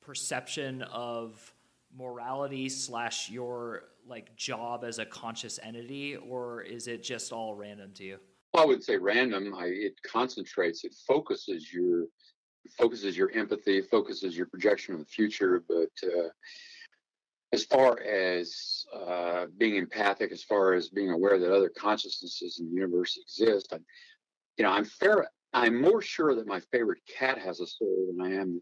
perception 0.00 0.82
of 0.82 1.52
morality 1.96 2.68
slash 2.68 3.30
your 3.30 3.84
like 4.06 4.34
job 4.36 4.84
as 4.84 4.98
a 4.98 5.06
conscious 5.06 5.58
entity, 5.62 6.16
or 6.16 6.62
is 6.62 6.88
it 6.88 7.02
just 7.02 7.32
all 7.32 7.54
random 7.54 7.92
to 7.94 8.04
you? 8.04 8.18
Well, 8.54 8.62
I 8.62 8.66
would 8.66 8.82
say 8.82 8.96
random. 8.96 9.54
I, 9.54 9.66
it 9.66 9.94
concentrates, 10.06 10.84
it 10.84 10.94
focuses 11.06 11.72
your 11.72 12.06
focuses 12.76 13.16
your 13.16 13.30
empathy, 13.32 13.80
focuses 13.80 14.36
your 14.36 14.46
projection 14.46 14.94
of 14.94 15.00
the 15.00 15.06
future. 15.06 15.62
But 15.68 15.90
uh, 16.02 16.28
as 17.52 17.64
far 17.64 18.00
as 18.00 18.84
uh, 18.94 19.46
being 19.56 19.76
empathic, 19.76 20.32
as 20.32 20.42
far 20.42 20.74
as 20.74 20.88
being 20.88 21.10
aware 21.10 21.38
that 21.38 21.54
other 21.54 21.70
consciousnesses 21.70 22.58
in 22.60 22.68
the 22.68 22.74
universe 22.74 23.18
exist, 23.20 23.68
I, 23.72 23.78
you 24.56 24.64
know, 24.64 24.70
I'm 24.70 24.84
fair. 24.84 25.28
I'm 25.54 25.80
more 25.80 26.02
sure 26.02 26.34
that 26.34 26.46
my 26.46 26.60
favorite 26.72 27.00
cat 27.06 27.38
has 27.38 27.60
a 27.60 27.66
soul 27.66 28.08
than 28.10 28.20
I 28.20 28.34
am 28.38 28.60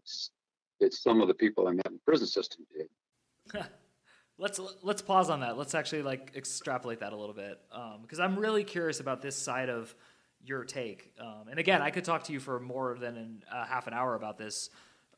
that 0.79 0.93
some 0.93 1.21
of 1.21 1.27
the 1.27 1.33
people 1.33 1.67
I 1.67 1.71
met 1.71 1.87
in 1.87 1.93
the 1.93 1.99
prison 2.05 2.27
system 2.27 2.65
did. 2.75 2.87
let's 4.37 4.59
let's 4.83 5.01
pause 5.01 5.29
on 5.29 5.41
that. 5.41 5.57
Let's 5.57 5.75
actually 5.75 6.03
like 6.03 6.31
extrapolate 6.35 6.99
that 6.99 7.13
a 7.13 7.15
little 7.15 7.35
bit 7.35 7.59
because 8.01 8.19
um, 8.19 8.33
I'm 8.33 8.39
really 8.39 8.63
curious 8.63 8.99
about 8.99 9.21
this 9.21 9.35
side 9.35 9.69
of 9.69 9.93
your 10.43 10.63
take. 10.63 11.11
Um, 11.19 11.47
and 11.49 11.59
again, 11.59 11.81
I 11.81 11.89
could 11.89 12.03
talk 12.03 12.23
to 12.25 12.33
you 12.33 12.39
for 12.39 12.59
more 12.59 12.97
than 12.99 13.17
an, 13.17 13.43
uh, 13.51 13.65
half 13.65 13.87
an 13.87 13.93
hour 13.93 14.15
about 14.15 14.37
this 14.37 14.69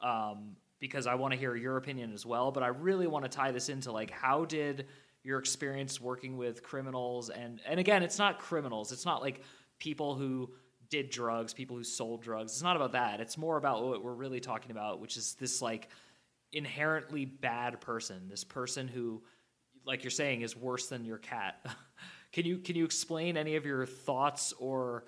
um, 0.02 0.56
because 0.80 1.08
I 1.08 1.16
want 1.16 1.34
to 1.34 1.40
hear 1.40 1.56
your 1.56 1.78
opinion 1.78 2.14
as 2.14 2.26
well. 2.26 2.52
But 2.52 2.64
I 2.64 2.68
really 2.68 3.08
want 3.08 3.26
to 3.26 3.30
tie 3.30 3.52
this 3.52 3.70
into 3.70 3.92
like 3.92 4.12
how 4.12 4.46
did 4.46 4.88
your 5.24 5.38
experience 5.38 6.00
working 6.00 6.38
with 6.38 6.64
criminals 6.64 7.30
and 7.30 7.62
and 7.68 7.80
again, 7.80 8.04
it's 8.04 8.18
not 8.18 8.40
criminals. 8.40 8.92
It's 8.92 9.06
not 9.06 9.22
like 9.22 9.42
people 9.80 10.16
who 10.16 10.50
did 10.90 11.10
drugs, 11.10 11.54
people 11.54 11.78
who 11.78 11.84
sold 11.84 12.22
drugs. 12.22 12.54
It's 12.54 12.64
not 12.64 12.76
about 12.76 12.94
that. 12.94 13.20
It's 13.20 13.38
more 13.38 13.58
about 13.58 13.84
what 13.84 14.04
we're 14.04 14.14
really 14.14 14.40
talking 14.40 14.72
about, 14.72 15.00
which 15.00 15.18
is 15.18 15.36
this 15.36 15.62
like 15.62 15.90
inherently 16.52 17.26
bad 17.26 17.82
person, 17.82 18.28
this 18.28 18.44
person 18.44 18.88
who 18.88 19.22
like 19.86 20.04
you're 20.04 20.12
saying 20.12 20.42
is 20.42 20.56
worse 20.56 20.88
than 20.88 21.06
your 21.06 21.18
cat. 21.18 21.66
can 22.32 22.46
you 22.46 22.60
can 22.60 22.76
you 22.76 22.86
explain 22.86 23.38
any 23.38 23.56
of 23.56 23.66
your 23.66 23.86
thoughts 23.86 24.54
or 24.60 25.06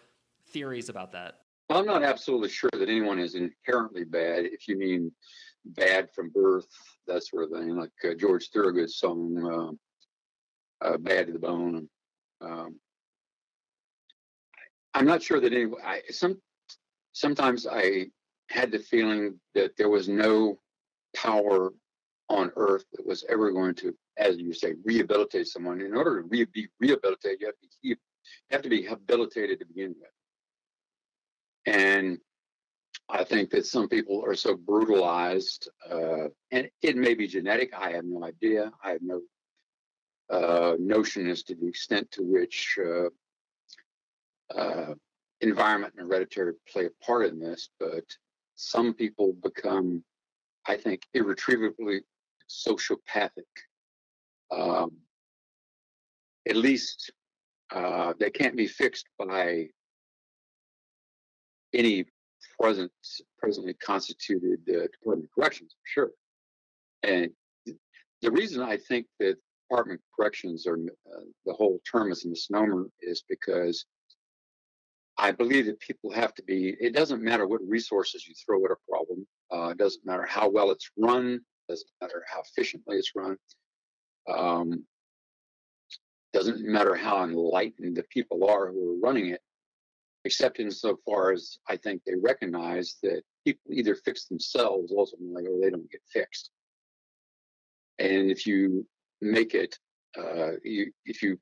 theories 0.49 0.89
about 0.89 1.11
that? 1.11 1.39
I'm 1.69 1.85
not 1.85 2.03
absolutely 2.03 2.49
sure 2.49 2.69
that 2.73 2.89
anyone 2.89 3.19
is 3.19 3.35
inherently 3.35 4.03
bad. 4.03 4.45
If 4.45 4.67
you 4.67 4.77
mean 4.77 5.11
bad 5.63 6.09
from 6.13 6.29
birth, 6.29 6.67
that 7.07 7.23
sort 7.23 7.43
of 7.43 7.51
thing, 7.51 7.77
like 7.77 7.91
uh, 8.03 8.13
George 8.13 8.49
Thorogood's 8.49 8.97
song 8.97 9.77
uh, 10.83 10.85
uh, 10.85 10.97
"Bad 10.97 11.27
to 11.27 11.33
the 11.33 11.39
Bone." 11.39 11.87
Um, 12.41 12.75
I'm 14.93 15.05
not 15.05 15.23
sure 15.23 15.39
that 15.39 15.53
anyone. 15.53 15.79
I, 15.85 16.01
some 16.09 16.41
sometimes 17.13 17.67
I 17.67 18.07
had 18.49 18.71
the 18.71 18.79
feeling 18.79 19.39
that 19.55 19.77
there 19.77 19.89
was 19.89 20.09
no 20.09 20.59
power 21.15 21.73
on 22.29 22.51
earth 22.55 22.85
that 22.93 23.05
was 23.05 23.25
ever 23.29 23.51
going 23.51 23.75
to, 23.75 23.93
as 24.17 24.37
you 24.37 24.53
say, 24.53 24.73
rehabilitate 24.85 25.47
someone. 25.47 25.81
In 25.81 25.95
order 25.95 26.21
to 26.21 26.27
re- 26.27 26.45
be 26.45 26.67
rehabilitated, 26.79 27.41
you 27.41 27.47
have 27.47 27.59
to 27.59 27.67
be 27.81 27.89
you 27.89 27.95
have 28.51 28.61
to 28.61 28.69
be 28.69 28.83
habilitated 28.83 29.59
to 29.59 29.65
begin 29.65 29.95
with. 29.99 30.11
And 31.65 32.19
I 33.09 33.23
think 33.23 33.49
that 33.51 33.65
some 33.65 33.89
people 33.89 34.23
are 34.25 34.35
so 34.35 34.55
brutalized, 34.55 35.69
uh, 35.89 36.27
and 36.51 36.69
it 36.81 36.95
may 36.95 37.13
be 37.13 37.27
genetic. 37.27 37.73
I 37.73 37.91
have 37.91 38.05
no 38.05 38.23
idea. 38.23 38.71
I 38.83 38.91
have 38.91 39.01
no 39.01 39.21
uh, 40.29 40.75
notion 40.79 41.27
as 41.27 41.43
to 41.43 41.55
the 41.55 41.67
extent 41.67 42.09
to 42.11 42.23
which 42.23 42.77
uh, 42.79 43.09
uh 44.57 44.93
environment 45.41 45.93
and 45.97 46.07
hereditary 46.07 46.53
play 46.71 46.85
a 46.85 47.05
part 47.05 47.25
in 47.25 47.39
this. 47.39 47.69
But 47.79 48.05
some 48.55 48.93
people 48.93 49.33
become, 49.33 50.03
I 50.67 50.77
think, 50.77 51.03
irretrievably 51.13 52.01
sociopathic. 52.49 53.29
Um, 54.51 54.91
at 56.47 56.55
least 56.55 57.11
uh, 57.73 58.13
they 58.19 58.29
can't 58.29 58.55
be 58.55 58.67
fixed 58.67 59.05
by 59.17 59.67
any 61.73 62.05
present 62.59 62.91
presently 63.37 63.73
constituted 63.75 64.59
uh, 64.69 64.87
Department 64.91 65.25
of 65.25 65.35
Corrections, 65.35 65.73
for 65.73 65.87
sure. 65.87 66.11
And 67.03 67.31
the 68.21 68.31
reason 68.31 68.61
I 68.61 68.77
think 68.77 69.07
that 69.19 69.37
Department 69.69 69.99
of 69.99 70.15
Corrections 70.15 70.67
or 70.67 70.75
uh, 70.75 71.21
the 71.45 71.53
whole 71.53 71.79
term 71.89 72.11
is 72.11 72.25
a 72.25 72.29
misnomer 72.29 72.87
is 73.01 73.23
because 73.27 73.85
I 75.17 75.31
believe 75.31 75.65
that 75.67 75.79
people 75.79 76.11
have 76.11 76.33
to 76.35 76.43
be. 76.43 76.75
It 76.79 76.93
doesn't 76.93 77.23
matter 77.23 77.47
what 77.47 77.61
resources 77.67 78.27
you 78.27 78.33
throw 78.45 78.63
at 78.65 78.71
a 78.71 78.75
problem. 78.89 79.25
Uh, 79.53 79.69
it 79.69 79.77
doesn't 79.77 80.05
matter 80.05 80.25
how 80.25 80.49
well 80.49 80.71
it's 80.71 80.89
run. 80.97 81.39
Doesn't 81.67 81.89
matter 82.01 82.23
how 82.27 82.41
efficiently 82.41 82.97
it's 82.97 83.11
run. 83.15 83.37
Um, 84.31 84.85
doesn't 86.33 86.61
matter 86.61 86.95
how 86.95 87.23
enlightened 87.23 87.97
the 87.97 88.03
people 88.03 88.49
are 88.49 88.71
who 88.71 88.91
are 88.91 88.99
running 88.99 89.27
it 89.29 89.41
except 90.23 90.59
insofar 90.59 91.31
as 91.31 91.57
I 91.67 91.77
think 91.77 92.03
they 92.03 92.13
recognize 92.15 92.97
that 93.03 93.23
people 93.45 93.71
either 93.71 93.95
fix 93.95 94.27
themselves 94.27 94.93
ultimately 94.95 95.47
or 95.47 95.59
they 95.59 95.69
don't 95.69 95.89
get 95.89 96.01
fixed. 96.11 96.51
And 97.99 98.29
if 98.29 98.45
you 98.45 98.85
make 99.21 99.53
it, 99.55 99.77
uh, 100.17 100.51
you, 100.63 100.91
if 101.05 101.23
you 101.23 101.39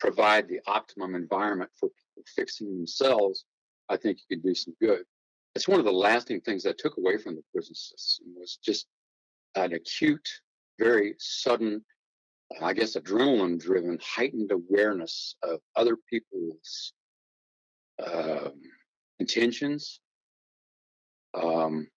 provide 0.00 0.48
the 0.48 0.60
optimum 0.66 1.14
environment 1.14 1.70
for 1.78 1.88
people 1.88 2.24
fixing 2.34 2.76
themselves, 2.76 3.44
I 3.88 3.96
think 3.96 4.18
you 4.18 4.36
can 4.36 4.46
do 4.46 4.54
some 4.54 4.74
good. 4.80 5.04
It's 5.56 5.66
one 5.66 5.78
of 5.78 5.86
the 5.86 5.90
lasting 5.90 6.42
things 6.42 6.66
I 6.66 6.74
took 6.76 6.98
away 6.98 7.16
from 7.16 7.34
the 7.34 7.42
prison 7.50 7.74
system 7.74 8.26
was 8.38 8.58
just 8.62 8.86
an 9.54 9.72
acute, 9.72 10.28
very 10.78 11.14
sudden, 11.18 11.82
I 12.60 12.74
guess, 12.74 12.94
adrenaline 12.94 13.58
driven, 13.58 13.98
heightened 14.02 14.52
awareness 14.52 15.34
of 15.42 15.60
other 15.74 15.96
people's 16.10 16.92
um, 18.06 18.60
intentions. 19.18 19.98
Um, 21.32 21.88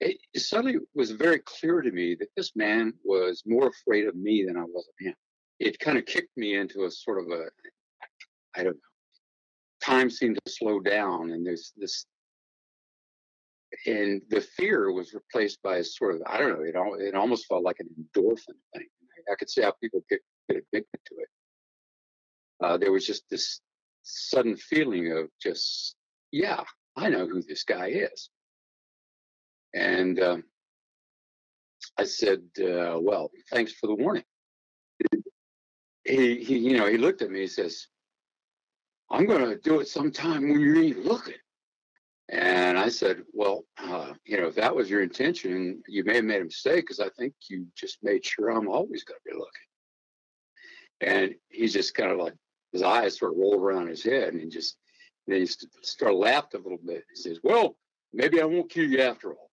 it, 0.00 0.18
it, 0.32 0.40
suddenly 0.40 0.78
was 0.96 1.12
very 1.12 1.38
clear 1.38 1.80
to 1.80 1.92
me 1.92 2.16
that 2.16 2.34
this 2.36 2.56
man 2.56 2.92
was 3.04 3.44
more 3.46 3.68
afraid 3.68 4.08
of 4.08 4.16
me 4.16 4.44
than 4.44 4.56
I 4.56 4.64
was 4.64 4.88
of 4.88 5.06
him. 5.06 5.14
It 5.60 5.78
kind 5.78 5.96
of 5.96 6.06
kicked 6.06 6.36
me 6.36 6.56
into 6.56 6.86
a 6.86 6.90
sort 6.90 7.20
of 7.20 7.30
a, 7.30 7.44
I 8.56 8.64
don't 8.64 8.74
know, 8.74 8.80
time 9.80 10.10
seemed 10.10 10.40
to 10.44 10.52
slow 10.52 10.80
down, 10.80 11.30
and 11.30 11.46
there's 11.46 11.72
this, 11.76 12.06
and 13.86 14.22
the 14.30 14.40
fear 14.40 14.92
was 14.92 15.14
replaced 15.14 15.62
by 15.62 15.76
a 15.78 15.84
sort 15.84 16.14
of, 16.14 16.22
I 16.26 16.38
don't 16.38 16.50
know, 16.50 16.64
it, 16.64 16.76
all, 16.76 16.94
it 16.94 17.14
almost 17.14 17.46
felt 17.46 17.64
like 17.64 17.80
an 17.80 17.88
endorphin 17.98 18.56
thing. 18.74 18.86
I 19.30 19.34
could 19.36 19.48
see 19.48 19.62
how 19.62 19.72
people 19.82 20.04
get, 20.10 20.20
get 20.48 20.58
addicted 20.58 21.00
to 21.06 21.14
it. 21.16 21.28
Uh, 22.62 22.76
there 22.76 22.92
was 22.92 23.06
just 23.06 23.24
this 23.30 23.60
sudden 24.02 24.56
feeling 24.56 25.12
of 25.12 25.28
just, 25.40 25.96
yeah, 26.30 26.62
I 26.96 27.08
know 27.08 27.26
who 27.26 27.42
this 27.42 27.64
guy 27.64 27.86
is. 27.86 28.30
And 29.74 30.20
um, 30.20 30.44
I 31.98 32.04
said, 32.04 32.42
uh, 32.60 32.98
well, 33.00 33.30
thanks 33.50 33.72
for 33.72 33.86
the 33.86 33.94
warning. 33.94 34.24
He, 36.04 36.44
he, 36.44 36.58
you 36.58 36.76
know, 36.76 36.86
he 36.86 36.98
looked 36.98 37.22
at 37.22 37.30
me. 37.30 37.40
He 37.40 37.46
says, 37.46 37.86
"I'm 39.10 39.26
going 39.26 39.44
to 39.44 39.56
do 39.56 39.80
it 39.80 39.88
sometime 39.88 40.42
when 40.42 40.60
you 40.60 40.80
ain't 40.82 41.04
looking." 41.04 41.34
And 42.30 42.78
I 42.78 42.88
said, 42.88 43.22
"Well, 43.32 43.64
uh, 43.78 44.14
you 44.24 44.38
know, 44.38 44.46
if 44.46 44.54
that 44.54 44.74
was 44.74 44.88
your 44.88 45.02
intention, 45.02 45.82
you 45.86 46.04
may 46.04 46.16
have 46.16 46.24
made 46.24 46.40
a 46.40 46.44
mistake 46.44 46.84
because 46.86 47.00
I 47.00 47.10
think 47.10 47.34
you 47.48 47.66
just 47.76 48.02
made 48.02 48.24
sure 48.24 48.50
I'm 48.50 48.68
always 48.68 49.04
going 49.04 49.18
to 49.24 49.30
be 49.30 49.36
looking." 49.36 49.50
And 51.00 51.34
he 51.48 51.66
just 51.68 51.94
kind 51.94 52.10
of 52.10 52.18
like 52.18 52.34
his 52.72 52.82
eyes 52.82 53.18
sort 53.18 53.32
of 53.32 53.38
rolled 53.38 53.62
around 53.62 53.88
his 53.88 54.02
head 54.02 54.32
and 54.32 54.40
he 54.40 54.48
just 54.48 54.76
then 55.26 55.40
he 55.40 55.46
started 55.46 56.16
laughing 56.16 56.60
a 56.60 56.62
little 56.62 56.78
bit. 56.84 57.04
He 57.14 57.16
says, 57.20 57.38
Well, 57.42 57.76
maybe 58.12 58.40
I 58.40 58.44
won't 58.44 58.70
kill 58.70 58.84
you 58.84 59.00
after 59.00 59.32
all. 59.32 59.50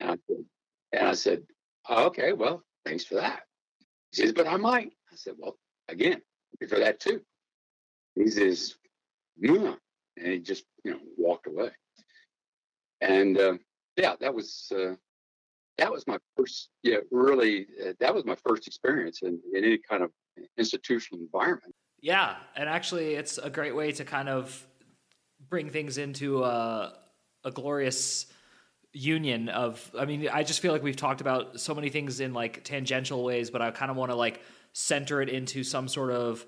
And 0.00 0.10
I 0.10 0.16
said, 0.26 0.44
and 0.92 1.08
I 1.08 1.14
said 1.14 1.42
Okay, 1.90 2.32
well, 2.32 2.62
thanks 2.86 3.04
for 3.04 3.16
that. 3.16 3.42
He 4.10 4.22
says, 4.22 4.32
But 4.32 4.46
I 4.46 4.56
might. 4.56 4.92
I 5.12 5.16
said, 5.16 5.34
Well, 5.38 5.58
again, 5.88 6.22
for 6.68 6.78
that 6.78 7.00
too. 7.00 7.20
He 8.14 8.28
says, 8.28 8.76
Yeah. 9.36 9.74
And 10.16 10.32
he 10.32 10.38
just, 10.38 10.64
you 10.84 10.92
know, 10.92 11.00
walked 11.16 11.46
away. 11.46 11.70
And 13.00 13.38
uh, 13.38 13.54
yeah, 13.96 14.14
that 14.20 14.34
was 14.34 14.72
uh, 14.74 14.94
that 15.78 15.90
was 15.90 16.06
my 16.06 16.18
first, 16.36 16.70
yeah, 16.82 16.98
really, 17.10 17.66
uh, 17.84 17.92
that 18.00 18.14
was 18.14 18.24
my 18.24 18.36
first 18.46 18.66
experience 18.66 19.22
in, 19.22 19.40
in 19.52 19.64
any 19.64 19.78
kind 19.78 20.02
of 20.02 20.10
institutional 20.56 21.20
environment. 21.20 21.74
Yeah, 22.00 22.36
and 22.56 22.68
actually, 22.68 23.14
it's 23.14 23.38
a 23.38 23.50
great 23.50 23.74
way 23.74 23.92
to 23.92 24.04
kind 24.04 24.28
of 24.28 24.66
bring 25.48 25.70
things 25.70 25.98
into 25.98 26.44
a, 26.44 26.94
a 27.44 27.50
glorious 27.50 28.26
union 28.92 29.48
of. 29.48 29.90
I 29.98 30.04
mean, 30.04 30.28
I 30.32 30.44
just 30.44 30.60
feel 30.60 30.72
like 30.72 30.82
we've 30.82 30.96
talked 30.96 31.20
about 31.20 31.60
so 31.60 31.74
many 31.74 31.88
things 31.88 32.20
in 32.20 32.34
like 32.34 32.62
tangential 32.62 33.24
ways, 33.24 33.50
but 33.50 33.62
I 33.62 33.70
kind 33.70 33.90
of 33.90 33.96
want 33.96 34.10
to 34.10 34.16
like 34.16 34.40
center 34.72 35.22
it 35.22 35.28
into 35.28 35.64
some 35.64 35.88
sort 35.88 36.12
of 36.12 36.44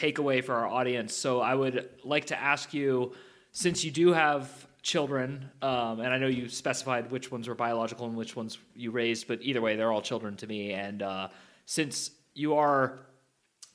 takeaway 0.00 0.42
for 0.42 0.54
our 0.54 0.66
audience. 0.66 1.14
So 1.14 1.40
I 1.40 1.54
would 1.54 1.88
like 2.04 2.26
to 2.26 2.38
ask 2.52 2.72
you, 2.72 3.14
since 3.52 3.84
you 3.84 3.90
do 3.90 4.12
have 4.12 4.66
children, 4.82 5.50
um, 5.62 6.00
and 6.00 6.12
I 6.14 6.18
know 6.18 6.28
you 6.28 6.48
specified 6.48 7.10
which 7.10 7.32
ones 7.32 7.48
were 7.48 7.54
biological 7.54 8.06
and 8.06 8.16
which 8.16 8.36
ones 8.36 8.58
you 8.76 8.90
raised, 8.90 9.26
but 9.26 9.38
either 9.42 9.60
way, 9.60 9.76
they're 9.76 9.92
all 9.92 10.02
children 10.02 10.36
to 10.36 10.46
me. 10.46 10.72
And 10.72 11.02
uh, 11.02 11.28
since 11.66 12.12
you 12.34 12.54
are 12.54 13.00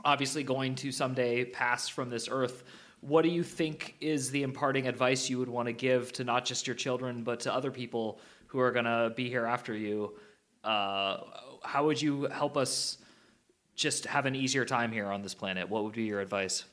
obviously 0.05 0.43
going 0.43 0.75
to 0.75 0.91
someday 0.91 1.45
pass 1.45 1.87
from 1.87 2.09
this 2.09 2.27
earth. 2.29 2.63
What 3.01 3.23
do 3.23 3.29
you 3.29 3.43
think 3.43 3.95
is 4.01 4.31
the 4.31 4.43
imparting 4.43 4.87
advice 4.87 5.29
you 5.29 5.39
would 5.39 5.49
want 5.49 5.67
to 5.67 5.73
give 5.73 6.11
to 6.13 6.23
not 6.23 6.45
just 6.45 6.67
your 6.67 6.75
children, 6.75 7.23
but 7.23 7.39
to 7.41 7.53
other 7.53 7.71
people 7.71 8.19
who 8.47 8.59
are 8.59 8.71
going 8.71 8.85
to 8.85 9.13
be 9.15 9.29
here 9.29 9.45
after 9.45 9.75
you? 9.75 10.13
Uh, 10.63 11.17
how 11.63 11.85
would 11.85 12.01
you 12.01 12.23
help 12.25 12.57
us 12.57 12.97
just 13.75 14.05
have 14.05 14.25
an 14.25 14.35
easier 14.35 14.65
time 14.65 14.91
here 14.91 15.07
on 15.07 15.21
this 15.21 15.33
planet? 15.33 15.69
What 15.69 15.83
would 15.83 15.93
be 15.93 16.03
your 16.03 16.21
advice? 16.21 16.65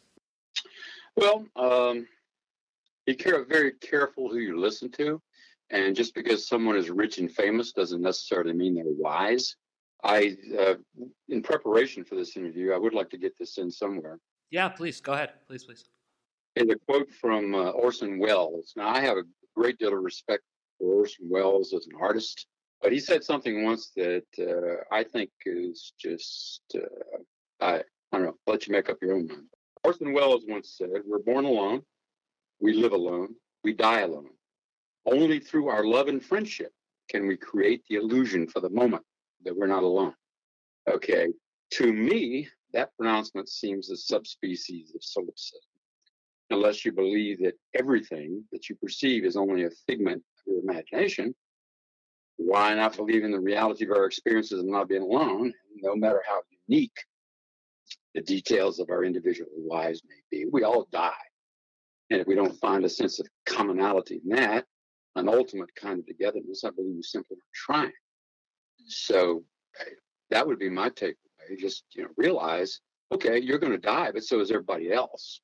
Well, 1.17 1.47
um, 1.57 2.07
be 3.07 3.15
care- 3.15 3.45
very 3.45 3.73
careful 3.73 4.29
who 4.29 4.39
you 4.39 4.59
listen 4.59 4.91
to. 4.93 5.21
And 5.71 5.95
just 5.95 6.15
because 6.15 6.49
someone 6.49 6.77
is 6.77 6.91
rich 6.91 7.19
and 7.19 7.31
famous 7.31 7.73
doesn't 7.73 8.03
necessarily 8.03 8.53
mean 8.53 8.75
they're 8.75 8.85
wise. 8.87 9.57
I, 10.03 10.37
uh, 10.59 10.75
in 11.29 11.43
preparation 11.43 12.05
for 12.05 12.17
this 12.17 12.37
interview, 12.37 12.73
I 12.73 12.79
would 12.79 12.95
like 12.95 13.11
to 13.11 13.19
get 13.19 13.39
this 13.39 13.59
in 13.59 13.71
somewhere. 13.71 14.19
Yeah, 14.51 14.69
please 14.69 15.01
go 15.01 15.13
ahead. 15.13 15.31
Please, 15.47 15.65
please. 15.65 15.85
In 16.57 16.71
a 16.71 16.77
quote 16.77 17.13
from 17.13 17.55
uh, 17.55 17.71
Orson 17.71 18.19
Welles. 18.19 18.73
Now, 18.77 18.89
I 18.89 19.01
have 19.01 19.17
a 19.17 19.23
great 19.55 19.79
deal 19.79 19.93
of 19.93 20.03
respect 20.03 20.43
for 20.79 20.93
Orson 20.93 21.29
Welles 21.29 21.73
as 21.73 21.87
an 21.87 21.93
artist. 22.01 22.47
But 22.83 22.93
he 22.93 22.99
said 22.99 23.23
something 23.23 23.65
once 23.65 23.91
that 23.97 24.25
uh, 24.39 24.95
I 24.95 25.05
think 25.05 25.31
is 25.45 25.93
just, 25.99 26.63
uh, 26.75 27.19
I, 27.61 27.75
I 27.77 27.83
don't 28.13 28.23
know, 28.23 28.37
let 28.47 28.67
you 28.67 28.73
make 28.73 28.89
up 28.89 28.99
your 29.03 29.15
own 29.15 29.27
mind. 29.27 29.47
Orson 29.85 30.13
Welles 30.13 30.45
once 30.49 30.77
said, 30.79 30.89
We're 31.07 31.19
born 31.19 31.45
alone, 31.45 31.83
we 32.61 32.73
live 32.73 32.93
alone, 32.93 33.35
we 33.65 33.75
die 33.75 34.01
alone. 34.01 34.31
Only 35.07 35.41
through 35.41 35.69
our 35.69 35.85
love 35.85 36.09
and 36.09 36.23
friendship 36.23 36.73
can 37.09 37.27
we 37.27 37.37
create 37.37 37.83
the 37.89 37.97
illusion 37.97 38.47
for 38.47 38.61
the 38.61 38.71
moment 38.71 39.05
that 39.45 39.57
we're 39.57 39.67
not 39.67 39.83
alone. 39.83 40.15
Okay, 40.89 41.29
to 41.73 41.93
me, 41.93 42.49
that 42.73 42.95
pronouncement 42.97 43.49
seems 43.49 43.91
a 43.91 43.97
subspecies 43.97 44.95
of 44.95 45.03
solipsism, 45.03 45.61
unless 46.51 46.85
you 46.85 46.93
believe 46.93 47.41
that 47.41 47.55
everything 47.79 48.45
that 48.53 48.69
you 48.69 48.77
perceive 48.77 49.25
is 49.25 49.37
only 49.37 49.65
a 49.65 49.71
figment 49.87 50.19
of 50.19 50.53
your 50.53 50.61
imagination. 50.63 51.35
Why 52.43 52.75
not 52.75 52.97
believe 52.97 53.23
in 53.23 53.33
the 53.33 53.39
reality 53.39 53.85
of 53.85 53.91
our 53.91 54.07
experiences 54.07 54.61
of 54.61 54.65
not 54.65 54.89
being 54.89 55.03
alone, 55.03 55.53
no 55.77 55.95
matter 55.95 56.23
how 56.27 56.41
unique 56.67 56.97
the 58.15 58.23
details 58.23 58.81
of 58.81 58.89
our 58.89 59.05
individual 59.05 59.51
lives 59.69 60.01
may 60.09 60.17
be? 60.31 60.47
We 60.51 60.65
all 60.65 60.89
die. 60.91 61.13
And 62.09 62.19
if 62.19 62.27
we 62.27 62.35
don't 62.35 62.59
find 62.59 62.83
a 62.85 62.89
sense 62.89 63.21
of 63.21 63.29
commonality 63.45 64.23
in 64.25 64.31
that, 64.31 64.65
an 65.17 65.29
ultimate 65.29 65.75
kind 65.75 65.99
of 65.99 66.07
togetherness, 66.07 66.65
I 66.65 66.71
believe 66.71 66.97
we 66.97 67.03
simply 67.03 67.37
are 67.37 67.53
trying. 67.53 67.93
So 68.87 69.45
that 70.31 70.47
would 70.47 70.59
be 70.59 70.71
my 70.71 70.89
takeaway. 70.89 71.59
Just 71.59 71.85
you 71.93 72.05
know, 72.05 72.09
realize, 72.17 72.81
okay, 73.13 73.39
you're 73.39 73.59
going 73.59 73.73
to 73.73 73.79
die, 73.79 74.13
but 74.13 74.25
so 74.25 74.41
is 74.41 74.51
everybody 74.51 74.91
else, 74.91 75.43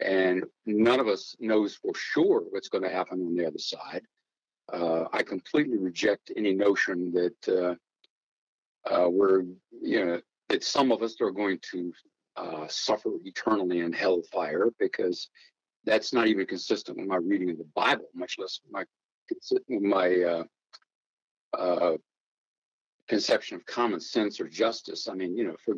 and 0.00 0.44
none 0.66 0.98
of 0.98 1.06
us 1.06 1.36
knows 1.38 1.76
for 1.76 1.92
sure 1.94 2.42
what's 2.50 2.68
going 2.68 2.84
to 2.84 2.90
happen 2.90 3.20
on 3.20 3.36
the 3.36 3.46
other 3.46 3.58
side. 3.58 4.02
Uh, 4.72 5.04
I 5.12 5.22
completely 5.22 5.78
reject 5.78 6.32
any 6.36 6.54
notion 6.54 7.12
that 7.12 7.48
uh, 7.48 7.74
uh, 8.90 9.08
we're, 9.08 9.42
you 9.82 10.04
know, 10.04 10.20
that 10.48 10.64
some 10.64 10.92
of 10.92 11.02
us 11.02 11.16
are 11.20 11.30
going 11.30 11.58
to 11.72 11.92
uh, 12.36 12.66
suffer 12.68 13.10
eternally 13.24 13.80
in 13.80 13.92
hellfire 13.92 14.70
because 14.78 15.28
that's 15.84 16.12
not 16.12 16.26
even 16.28 16.46
consistent 16.46 16.98
with 16.98 17.06
my 17.06 17.16
reading 17.16 17.50
of 17.50 17.58
the 17.58 17.68
Bible, 17.74 18.06
much 18.14 18.36
less 18.38 18.60
my 18.70 18.84
my 19.68 20.44
uh, 21.58 21.96
conception 23.08 23.56
of 23.56 23.66
common 23.66 24.00
sense 24.00 24.40
or 24.40 24.48
justice. 24.48 25.08
I 25.08 25.14
mean, 25.14 25.36
you 25.36 25.44
know, 25.44 25.56
for 25.64 25.76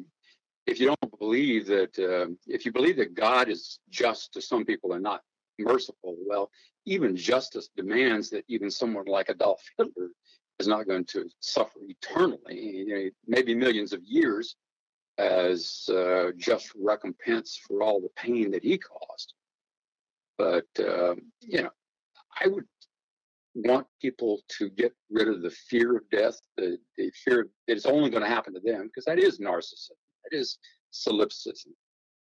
if 0.66 0.81
you 0.81 0.87
don't 0.87 1.18
believe 1.18 1.66
that 1.66 1.99
uh, 1.99 2.33
if 2.46 2.64
you 2.64 2.72
believe 2.72 2.96
that 2.96 3.14
God 3.14 3.49
is 3.49 3.79
just 3.90 4.33
to 4.33 4.40
some 4.40 4.64
people 4.64 4.92
and 4.92 5.03
not 5.03 5.22
merciful, 5.59 6.16
well, 6.27 6.51
even 6.87 7.16
justice 7.16 7.68
demands 7.77 8.31
that 8.31 8.44
even 8.49 8.70
someone 8.70 9.07
like 9.07 9.29
Adolf 9.29 9.62
Hitler 9.77 10.09
is 10.59 10.68
not 10.68 10.87
going 10.87 11.05
to 11.05 11.29
suffer 11.40 11.81
eternally, 11.83 12.59
you 12.59 12.87
know, 12.87 13.11
maybe 13.27 13.55
millions 13.55 13.92
of 13.92 14.03
years 14.05 14.57
as 15.18 15.88
uh, 15.90 16.31
just 16.37 16.72
recompense 16.77 17.61
for 17.66 17.83
all 17.83 18.01
the 18.01 18.09
pain 18.16 18.51
that 18.53 18.62
he 18.62 18.79
caused. 18.79 19.35
But 20.38 20.66
uh, 20.79 21.14
you 21.40 21.62
know, 21.62 21.70
I 22.40 22.49
would 22.49 22.64
want 23.55 23.87
people 24.01 24.40
to 24.59 24.68
get 24.70 24.92
rid 25.11 25.29
of 25.29 25.42
the 25.42 25.51
fear 25.51 25.96
of 25.96 26.09
death, 26.11 26.38
the, 26.57 26.79
the 26.99 27.11
fear 27.25 27.49
that 27.66 27.77
it's 27.77 27.87
only 27.87 28.11
going 28.11 28.22
to 28.22 28.29
happen 28.29 28.53
to 28.55 28.61
them, 28.61 28.87
because 28.87 29.07
that 29.07 29.18
is 29.18 29.40
narcissism, 29.40 29.96
that 30.25 30.37
is 30.37 30.59
solipsism. 30.90 31.72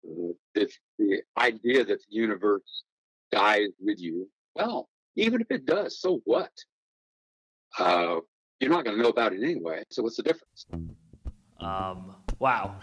Uh, 0.07 0.33
the, 0.55 0.71
the 0.99 1.23
idea 1.39 1.85
that 1.85 1.99
the 1.99 2.15
universe 2.15 2.85
dies 3.33 3.69
with 3.81 3.99
you, 3.99 4.29
well, 4.57 4.89
even 5.17 5.41
if 5.41 5.47
it 5.51 5.67
does, 5.67 6.01
so 6.01 6.21
what? 6.25 6.51
Uh, 7.79 8.17
you're 8.61 8.71
not 8.71 8.85
going 8.85 8.97
to 8.97 9.03
know 9.03 9.11
about 9.11 9.33
it 9.33 9.43
anyway. 9.43 9.83
So 9.91 10.03
what's 10.03 10.17
the 10.17 10.23
difference? 10.23 10.67
Um, 11.61 12.17
wow, 12.39 12.77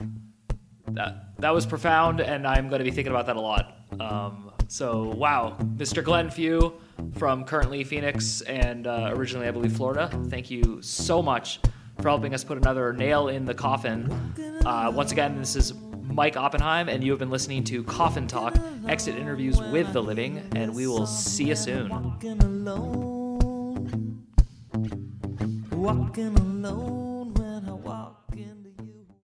that 0.90 1.40
that 1.40 1.54
was 1.54 1.66
profound, 1.66 2.22
and 2.22 2.48
I'm 2.48 2.70
going 2.70 2.80
to 2.80 2.86
be 2.86 2.92
thinking 2.92 3.12
about 3.12 3.26
that 3.28 3.36
a 3.36 3.42
lot. 3.42 3.78
Um, 4.00 4.52
so 4.68 5.14
wow, 5.16 5.58
Mr. 5.78 6.04
Glenn 6.04 6.30
Few 6.30 6.74
from 7.16 7.44
currently 7.44 7.84
Phoenix 7.84 8.42
and 8.42 8.88
uh, 8.88 9.12
originally 9.14 9.48
I 9.48 9.52
believe 9.52 9.74
Florida. 9.74 10.10
Thank 10.30 10.50
you 10.50 10.82
so 10.82 11.22
much 11.22 11.60
for 12.02 12.10
helping 12.10 12.34
us 12.34 12.44
put 12.44 12.58
another 12.58 12.94
nail 12.94 13.28
in 13.28 13.46
the 13.46 13.54
coffin. 13.54 14.12
Uh, 14.66 14.92
once 14.94 15.12
again, 15.12 15.38
this 15.38 15.56
is 15.56 15.74
Mike 16.14 16.38
Oppenheim, 16.38 16.90
and 16.90 17.04
you 17.04 17.12
have 17.12 17.20
been 17.20 17.32
listening 17.32 17.64
to 17.66 17.84
Coffin 17.84 18.28
Talk, 18.28 18.56
exit 18.88 19.16
interviews 19.16 19.60
with 19.60 19.92
the 19.94 20.04
living, 20.04 20.48
and 20.56 20.76
we 20.76 20.86
will 20.86 21.08
see 21.08 21.46
you 21.46 21.56
soon. 21.56 21.90
Walking 21.90 22.40
alone. 22.44 24.24
Walking 25.72 26.38
alone. 26.38 27.13